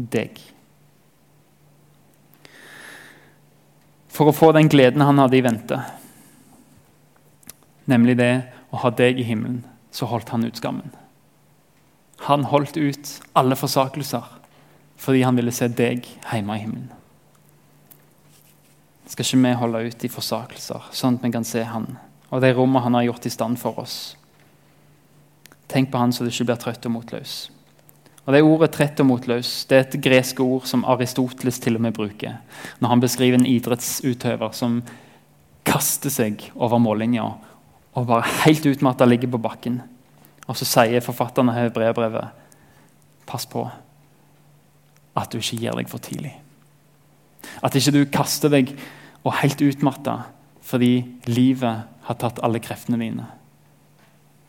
Deg. 0.00 0.38
For 4.10 4.30
å 4.30 4.36
få 4.36 4.50
den 4.56 4.70
gleden 4.72 5.04
han 5.04 5.20
hadde 5.20 5.38
i 5.38 5.44
vente, 5.44 5.78
nemlig 7.90 8.16
det 8.20 8.32
å 8.70 8.80
ha 8.84 8.90
deg 8.94 9.20
i 9.20 9.26
himmelen, 9.26 9.62
så 9.90 10.08
holdt 10.10 10.32
han 10.34 10.44
ut 10.46 10.58
skammen. 10.58 10.92
Han 12.28 12.46
holdt 12.50 12.76
ut 12.76 13.16
alle 13.38 13.56
forsakelser 13.56 14.36
fordi 15.00 15.22
han 15.24 15.38
ville 15.38 15.52
se 15.56 15.64
deg 15.72 16.04
hjemme 16.04 16.56
i 16.58 16.60
himmelen. 16.60 16.90
Skal 19.08 19.24
ikke 19.24 19.38
vi 19.40 19.52
holde 19.62 19.80
ut 19.88 20.04
i 20.04 20.10
forsakelser, 20.12 20.90
sånn 20.94 21.16
at 21.16 21.24
vi 21.24 21.32
kan 21.34 21.46
se 21.48 21.64
Han 21.66 21.88
og 22.30 22.42
det 22.44 22.52
rommet 22.54 22.84
Han 22.84 22.94
har 22.94 23.08
gjort 23.08 23.26
i 23.26 23.32
stand 23.32 23.58
for 23.58 23.80
oss? 23.82 24.14
Tenk 25.66 25.90
på 25.90 25.98
Han 25.98 26.12
så 26.12 26.22
du 26.22 26.30
ikke 26.30 26.50
blir 26.50 26.60
trøtt 26.60 26.86
og 26.86 26.94
motløs. 26.94 27.48
Og 28.26 28.32
Det 28.34 28.42
ordet 28.42 28.70
'trett 28.70 29.00
og 29.00 29.06
motløs' 29.06 29.66
det 29.68 29.76
er 29.76 29.80
et 29.80 30.02
gresk 30.02 30.40
ord 30.40 30.66
som 30.66 30.84
Aristoteles 30.84 31.58
til 31.58 31.74
og 31.74 31.80
med 31.80 31.92
bruker 31.92 32.36
når 32.80 32.88
han 32.88 33.00
beskriver 33.00 33.38
en 33.38 33.46
idrettsutøver 33.46 34.52
som 34.52 34.82
kaster 35.64 36.10
seg 36.10 36.50
over 36.54 36.78
mållinja 36.78 37.24
og 37.94 38.06
bare 38.06 38.28
helt 38.44 38.66
utmatta 38.66 39.04
ligger 39.04 39.28
på 39.28 39.38
bakken. 39.42 39.82
Og 40.46 40.56
så 40.56 40.64
sier 40.64 41.00
forfatterne 41.00 41.52
her 41.52 41.70
i 41.70 41.74
brevbrevet 41.74 42.28
pass 43.26 43.46
på 43.46 43.68
at 45.16 45.32
du 45.32 45.38
ikke 45.38 45.58
gir 45.58 45.76
deg 45.76 45.88
for 45.90 45.98
tidlig. 45.98 46.32
At 47.62 47.74
ikke 47.74 47.94
du 47.94 48.04
kaster 48.12 48.52
deg 48.52 48.74
og 49.24 49.36
helt 49.42 49.60
utmatta 49.60 50.20
fordi 50.70 51.04
livet 51.26 51.86
har 52.06 52.18
tatt 52.20 52.38
alle 52.44 52.60
kreftene 52.62 53.00
dine. 53.00 53.26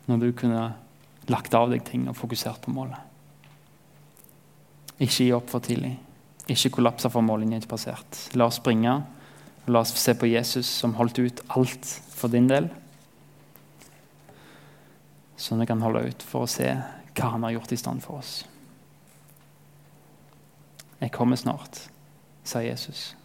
Når 0.07 0.17
du 0.17 0.31
kunne 0.37 0.73
lagt 1.31 1.53
av 1.53 1.71
deg 1.71 1.83
ting 1.87 2.07
og 2.09 2.17
fokusert 2.17 2.61
på 2.61 2.73
målet. 2.73 3.10
Ikke 5.01 5.25
gi 5.25 5.31
opp 5.33 5.49
for 5.49 5.65
tidlig. 5.65 5.95
Ikke 6.51 6.71
kollapse 6.77 7.09
for 7.09 7.25
mållinja 7.25 7.61
ikke 7.61 7.73
passert. 7.73 8.19
La 8.37 8.47
oss 8.49 8.59
springe. 8.61 8.99
La 9.67 9.81
oss 9.81 9.95
se 9.97 10.13
på 10.17 10.29
Jesus 10.29 10.69
som 10.69 10.93
holdt 10.97 11.19
ut 11.21 11.41
alt 11.57 11.89
for 12.13 12.33
din 12.33 12.47
del 12.49 12.69
sånn 15.41 15.61
vi 15.61 15.69
kan 15.69 15.81
holde 15.81 16.05
ut 16.11 16.23
for 16.25 16.45
å 16.45 16.49
se 16.49 16.69
hva 17.17 17.31
han 17.33 17.45
har 17.45 17.55
gjort 17.57 17.73
i 17.73 17.79
stand 17.79 18.03
for 18.05 18.21
oss. 18.21 18.33
Jeg 21.01 21.13
kommer 21.15 21.39
snart, 21.39 21.79
sa 22.45 22.61
Jesus. 22.61 23.15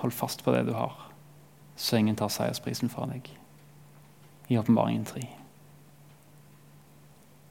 Hold 0.00 0.16
fast 0.16 0.44
på 0.44 0.54
det 0.54 0.64
du 0.68 0.72
har, 0.76 0.94
så 1.76 2.00
ingen 2.00 2.16
tar 2.16 2.32
seiersprisen 2.32 2.92
fra 2.92 3.08
deg. 3.10 3.28
I 4.48 4.58
åpenbaringen 4.58 5.04
3. 5.08 5.22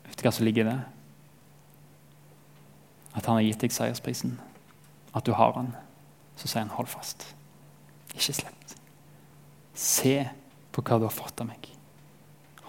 Vet 0.07 0.17
du 0.17 0.25
hva 0.25 0.33
som 0.33 0.47
ligger 0.47 0.65
i 0.65 0.69
det? 0.71 0.94
At 3.15 3.25
han 3.25 3.39
har 3.39 3.45
gitt 3.47 3.63
deg 3.63 3.73
seiersprisen. 3.73 4.37
At 5.15 5.25
du 5.25 5.33
har 5.33 5.55
han, 5.55 5.75
Så 6.35 6.49
sier 6.51 6.65
han, 6.65 6.73
hold 6.75 6.89
fast. 6.91 7.29
Ikke 8.11 8.33
slipp. 8.35 8.55
Se 9.75 10.25
på 10.75 10.83
hva 10.83 10.97
du 10.99 11.05
har 11.07 11.13
fått 11.15 11.39
av 11.39 11.47
meg. 11.47 11.69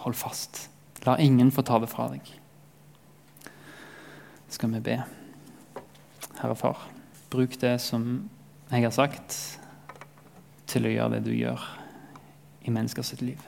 Hold 0.05 0.15
fast. 0.15 0.69
La 1.03 1.17
ingen 1.19 1.51
få 1.51 1.65
ta 1.67 1.79
det 1.83 1.89
fra 1.91 2.07
deg. 2.13 2.23
Skal 4.47 4.71
vi 4.71 4.79
be. 4.85 4.95
Herre 6.37 6.55
Far, 6.55 6.87
bruk 7.31 7.57
det 7.59 7.75
som 7.83 8.29
jeg 8.69 8.83
har 8.85 8.95
sagt, 8.95 9.35
til 10.67 10.87
å 10.87 10.91
gjøre 10.91 11.17
det 11.17 11.25
du 11.27 11.33
gjør 11.35 11.63
i 12.67 12.71
menneskers 12.71 13.15
liv. 13.19 13.41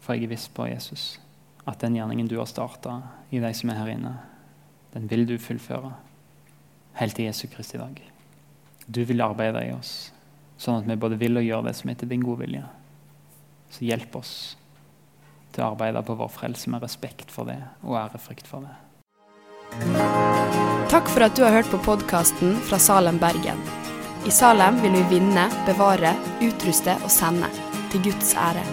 For 0.00 0.14
jeg 0.14 0.28
er 0.28 0.32
viss 0.32 0.48
på, 0.52 0.68
Jesus, 0.68 1.18
at 1.68 1.80
den 1.82 1.96
gjerningen 1.98 2.28
du 2.28 2.36
har 2.38 2.48
starta 2.48 3.00
i 3.32 3.40
de 3.42 3.52
som 3.56 3.72
er 3.72 3.80
her 3.80 3.92
inne, 3.92 4.14
den 4.94 5.08
vil 5.10 5.26
du 5.28 5.36
fullføre 5.40 5.92
helt 6.98 7.16
til 7.16 7.28
Jesu 7.28 7.46
Kristi 7.52 7.78
dag. 7.78 7.98
Du 8.88 9.02
vil 9.04 9.22
arbeide 9.22 9.66
i 9.68 9.72
oss, 9.74 10.10
sånn 10.58 10.80
at 10.80 10.88
vi 10.88 10.96
både 10.98 11.18
vil 11.20 11.38
og 11.38 11.46
gjør 11.46 11.68
det 11.68 11.76
som 11.78 11.90
er 11.90 11.98
til 12.00 12.10
din 12.10 12.24
gode 12.24 12.46
vilje. 12.46 12.64
Så 13.70 13.84
hjelp 13.84 14.16
oss 14.16 14.32
til 15.52 15.64
å 15.64 15.72
arbeide 15.72 16.02
på 16.04 16.16
vår 16.18 16.30
frelse 16.32 16.70
med 16.72 16.84
respekt 16.84 17.32
for 17.32 17.48
det 17.48 17.58
og 17.84 17.98
ærefrykt 18.00 18.48
for 18.48 18.64
det. 18.64 18.76
Takk 20.88 21.10
for 21.12 21.26
at 21.26 21.36
du 21.36 21.44
har 21.44 21.52
hørt 21.58 21.68
på 21.68 21.80
podkasten 21.84 22.56
fra 22.64 22.80
Salem, 22.80 23.20
Bergen. 23.20 23.60
I 24.26 24.32
Salem 24.34 24.80
vil 24.82 24.96
vi 24.96 25.18
vinne, 25.18 25.46
bevare, 25.68 26.14
utruste 26.44 26.96
og 27.04 27.12
sende, 27.12 27.50
til 27.92 28.08
Guds 28.08 28.32
ære. 28.36 28.64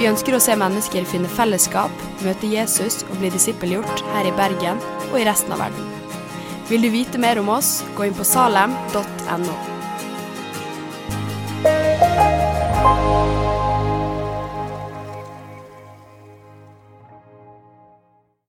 Vi 0.00 0.08
ønsker 0.08 0.34
å 0.34 0.42
se 0.42 0.56
mennesker 0.58 1.06
finne 1.06 1.30
fellesskap, 1.30 1.92
møte 2.24 2.50
Jesus 2.50 3.04
og 3.06 3.20
bli 3.20 3.30
disippelgjort 3.36 4.02
her 4.16 4.32
i 4.32 4.34
Bergen 4.40 4.80
og 5.14 5.22
i 5.22 5.28
resten 5.28 5.54
av 5.54 5.62
verden. 5.64 5.92
Vil 6.68 6.82
du 6.82 6.90
vite 6.90 7.20
mer 7.20 7.38
om 7.38 7.52
oss, 7.54 7.78
gå 7.96 8.08
inn 8.08 8.18
på 8.18 8.26
salem.no. 8.26 9.73